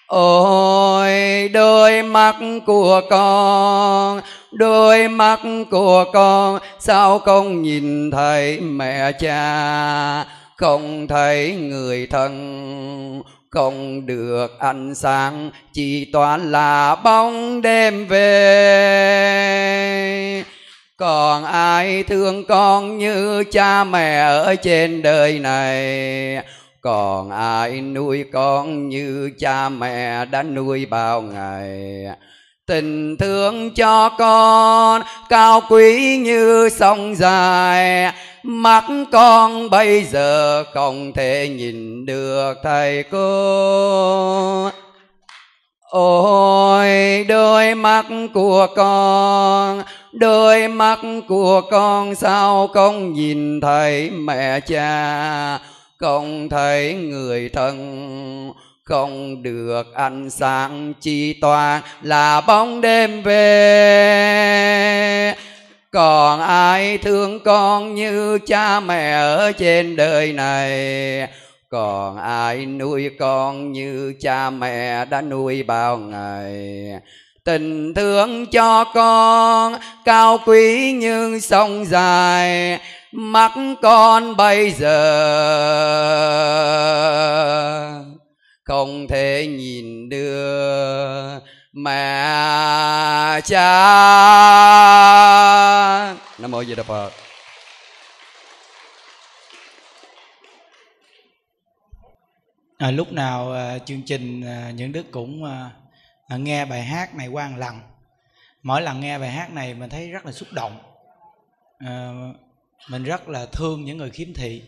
[0.07, 2.37] Ôi, đôi mắt
[2.67, 4.21] của con
[4.57, 10.25] đôi mắt của con, sao không nhìn thấy mẹ cha?
[10.57, 19.27] Không thấy người thân, không được ánh sáng, chỉ toàn là bóng đêm về.
[20.97, 26.45] Còn ai thương con như cha mẹ ở trên đời này?
[26.81, 32.07] Còn ai nuôi con như cha mẹ đã nuôi bao ngày?
[32.67, 38.13] Tình thương cho con, cao quý như sông dài.
[38.43, 44.71] Mắt con bây giờ không thể nhìn được, thầy cô.
[45.91, 49.83] Ôi, đôi mắt của con,
[50.13, 50.99] đôi mắt
[51.29, 55.59] của con sao không nhìn thấy mẹ cha?
[55.99, 58.53] Không thấy người thân
[58.87, 64.45] không được ánh sáng chỉ toàn là bóng đêm về.
[65.91, 71.29] Còn ai thương con như cha mẹ ở trên đời này?
[71.71, 76.91] Còn ai nuôi con như cha mẹ đã nuôi bao ngày?
[77.45, 82.79] Tình thương cho con cao quý như sông dài,
[83.13, 83.53] mắt
[83.83, 84.97] con bây giờ
[88.67, 91.41] không thể nhìn được
[91.73, 93.63] mẹ cha.
[96.39, 97.13] Nam mô di đà phật.
[102.79, 105.71] À, lúc nào à, chương trình à, những đức cũng à,
[106.29, 107.81] à, nghe bài hát này qua một lần.
[108.63, 110.79] Mỗi lần nghe bài hát này mình thấy rất là xúc động.
[111.79, 112.13] À,
[112.91, 114.63] mình rất là thương những người khiếm thị.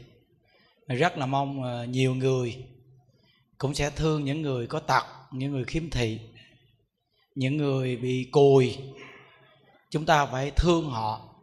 [0.89, 2.57] Mình rất là mong à, nhiều người
[3.59, 6.21] cũng sẽ thương những người có tật những người khiếm thị
[7.39, 8.79] những người bị cùi.
[9.91, 11.35] Chúng ta phải thương họ.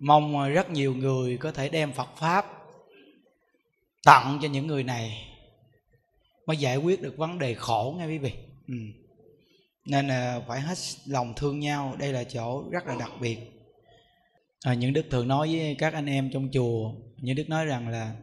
[0.00, 2.46] Mong rất nhiều người có thể đem phật pháp
[4.04, 5.28] tặng cho những người này
[6.46, 8.32] mới giải quyết được vấn đề khổ nghe quý vị.
[8.68, 8.74] Ừ.
[9.84, 13.38] nên là phải hết lòng thương nhau đây là chỗ rất là đặc biệt.
[14.64, 17.88] À, những đức thường nói với các anh em trong chùa những đức nói rằng
[17.88, 18.16] là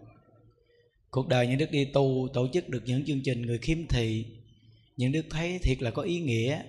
[1.16, 4.26] cuộc đời những đức đi tu tổ chức được những chương trình người khiếm thị
[4.98, 6.64] những đức thấy thiệt là có ý nghĩa.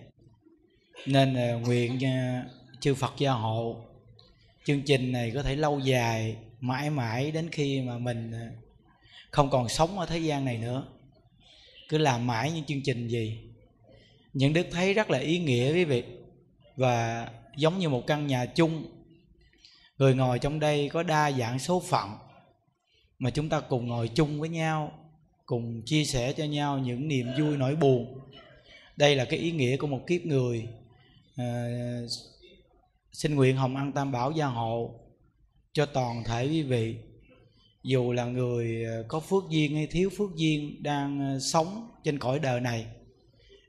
[1.07, 3.77] Nên nguyện uh, chư phật gia hộ.
[4.65, 8.51] Chương trình này có thể lâu dài mãi mãi đến khi mà mình à,
[9.31, 10.87] không còn sống ở thế gian này nữa.
[11.89, 13.39] Cứ làm mãi những chương trình gì.
[14.33, 16.05] Những đức thấy rất là ý nghĩa quý vị.
[16.77, 18.85] Và giống như một căn nhà chung
[19.99, 22.26] người ngồi trong đây có đa dạng số phận
[23.19, 24.93] mà chúng ta cùng ngồi chung với nhau
[25.47, 28.21] cùng chia sẻ cho nhau những niềm vui nỗi buồn.
[28.97, 30.69] Đây là cái ý nghĩa của một kiếp người.
[31.37, 31.67] À,
[33.13, 34.95] xin nguyện hồng ân tam bảo gia hộ
[35.73, 36.97] cho toàn thể quý vị.
[37.83, 42.19] Dù là người ờ, có phước duyên hay thiếu phước duyên đang ờ, sống trên
[42.19, 42.87] cõi đời này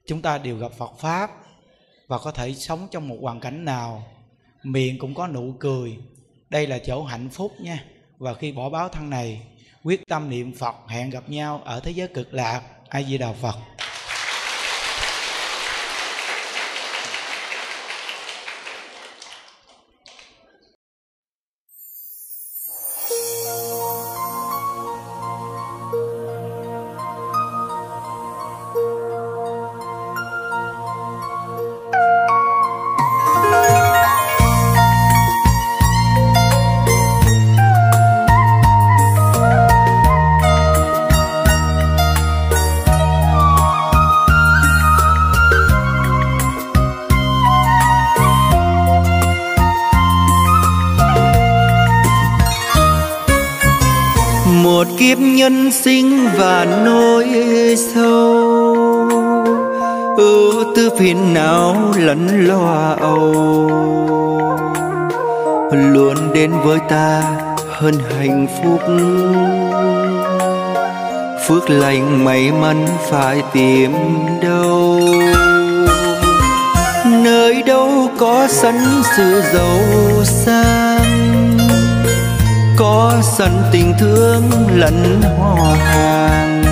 [0.07, 1.31] chúng ta đều gặp phật pháp
[2.07, 4.07] và có thể sống trong một hoàn cảnh nào
[4.63, 5.97] miệng cũng có nụ cười.
[6.49, 7.85] Đây là chỗ hạnh phúc nha
[8.17, 9.41] và khi bỏ báo thân này,
[9.83, 13.33] quyết tâm niệm phật, hẹn gặp nhau ở thế giới cực lạc, a di đà
[13.33, 13.55] phật.
[55.07, 57.27] Kiếp nhân sinh và nỗi
[57.77, 58.33] sâu.
[60.17, 63.69] Ưu tư phiền não lẫn lo âu.
[65.71, 67.23] Luôn đến với ta
[67.69, 68.81] hơn hạnh phúc.
[71.47, 73.91] Phước lành may mắn phải tìm
[74.41, 74.99] đâu.
[77.05, 78.75] Nơi đâu có sẵn
[79.17, 79.79] sự giàu
[80.23, 80.76] sang
[82.97, 84.43] có sân tình thương
[84.75, 86.63] lẫn hoa hàng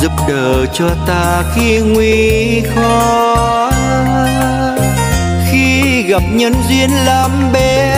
[0.00, 3.70] giúp đỡ cho ta khi nguy khó.
[5.50, 7.96] Khi gặp nhân duyên làm bé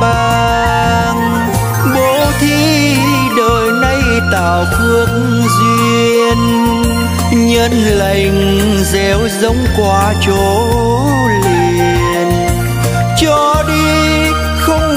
[0.00, 1.48] bàng,
[1.94, 2.94] bố thí
[3.36, 4.02] đời nay
[4.32, 5.08] tạo phước
[5.58, 6.38] duyên.
[7.32, 8.60] Nhân lành
[8.92, 10.64] gieo giống qua chỗ
[11.44, 12.28] liền.
[13.20, 14.08] Cho đi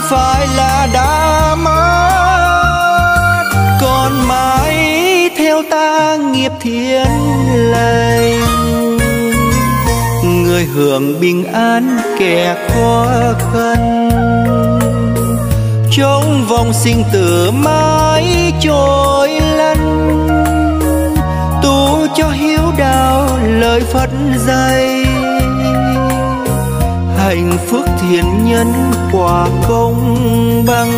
[0.02, 2.12] không phải là đã mất.
[3.82, 7.08] Còn mãi theo ta nghiệp thiên
[7.54, 8.98] lành.
[10.24, 13.06] Người hưởng bình an kẻ khó
[13.54, 14.10] khăn.
[15.92, 19.78] Trong vòng sinh tử mãi trôi lăn.
[21.64, 24.10] Tu cho hiếu đạo lời phật
[24.48, 24.91] dạy
[27.36, 28.68] hạnh phúc thiện nhân
[29.12, 30.92] quả công bằng.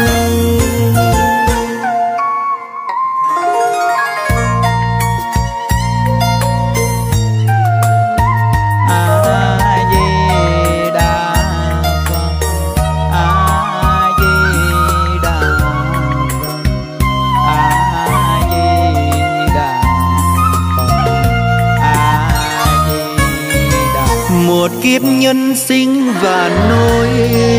[25.24, 27.10] Nhân sinh và nỗi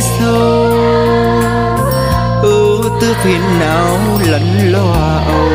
[0.01, 0.71] sâu.
[2.43, 4.93] Ưu tư phiền não lẫn lo
[5.27, 5.49] âu.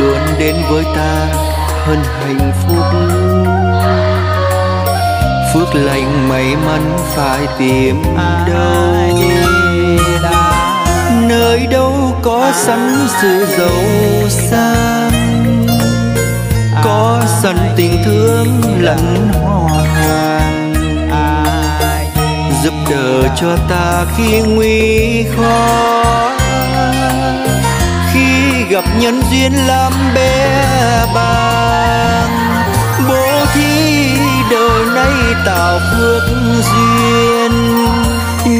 [0.00, 1.26] Luôn đến với ta
[1.86, 2.84] hơn hạnh phúc.
[5.54, 8.02] Phước lành may mắn phải tìm
[8.46, 9.18] đâu.
[11.28, 15.13] Nơi đâu có sẵn sự giàu sang
[16.84, 19.84] có sân tình thương lẫn hoa
[22.64, 26.30] giúp đỡ cho ta khi nguy khó?
[28.12, 30.60] Khi gặp nhân duyên làm bé
[31.14, 32.30] bàng,
[33.08, 34.16] bố thí
[34.50, 36.22] đời nay tạo phước
[36.62, 37.52] duyên.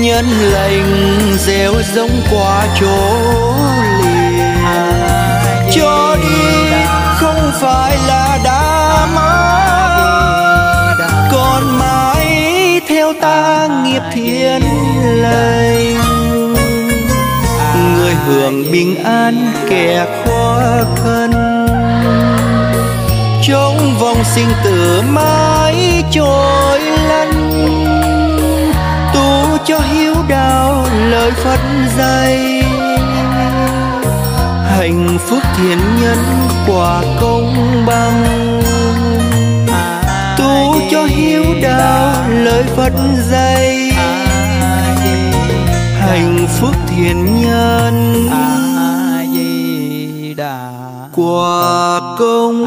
[0.00, 3.18] Nhân lành gieo giống qua chỗ
[7.94, 9.74] phải là đã mất.
[11.32, 14.62] Còn mãi theo ta nghiệp thiên
[15.22, 16.04] lành.
[17.96, 20.60] Người hưởng bình an kẻ khó
[20.96, 21.30] khăn.
[23.48, 27.32] Trong vòng sinh tử mãi trôi lăn.
[29.14, 31.60] Tu cho hiếu đạo lời phật
[31.98, 32.53] dạy
[34.76, 36.18] hạnh phúc thiện nhân
[36.66, 38.24] quả công bằng.
[40.38, 42.92] Tu cho hiếu đạo lời phật
[43.30, 43.90] dạy.
[46.00, 48.28] Hạnh phúc thiện nhân
[51.16, 52.66] quả công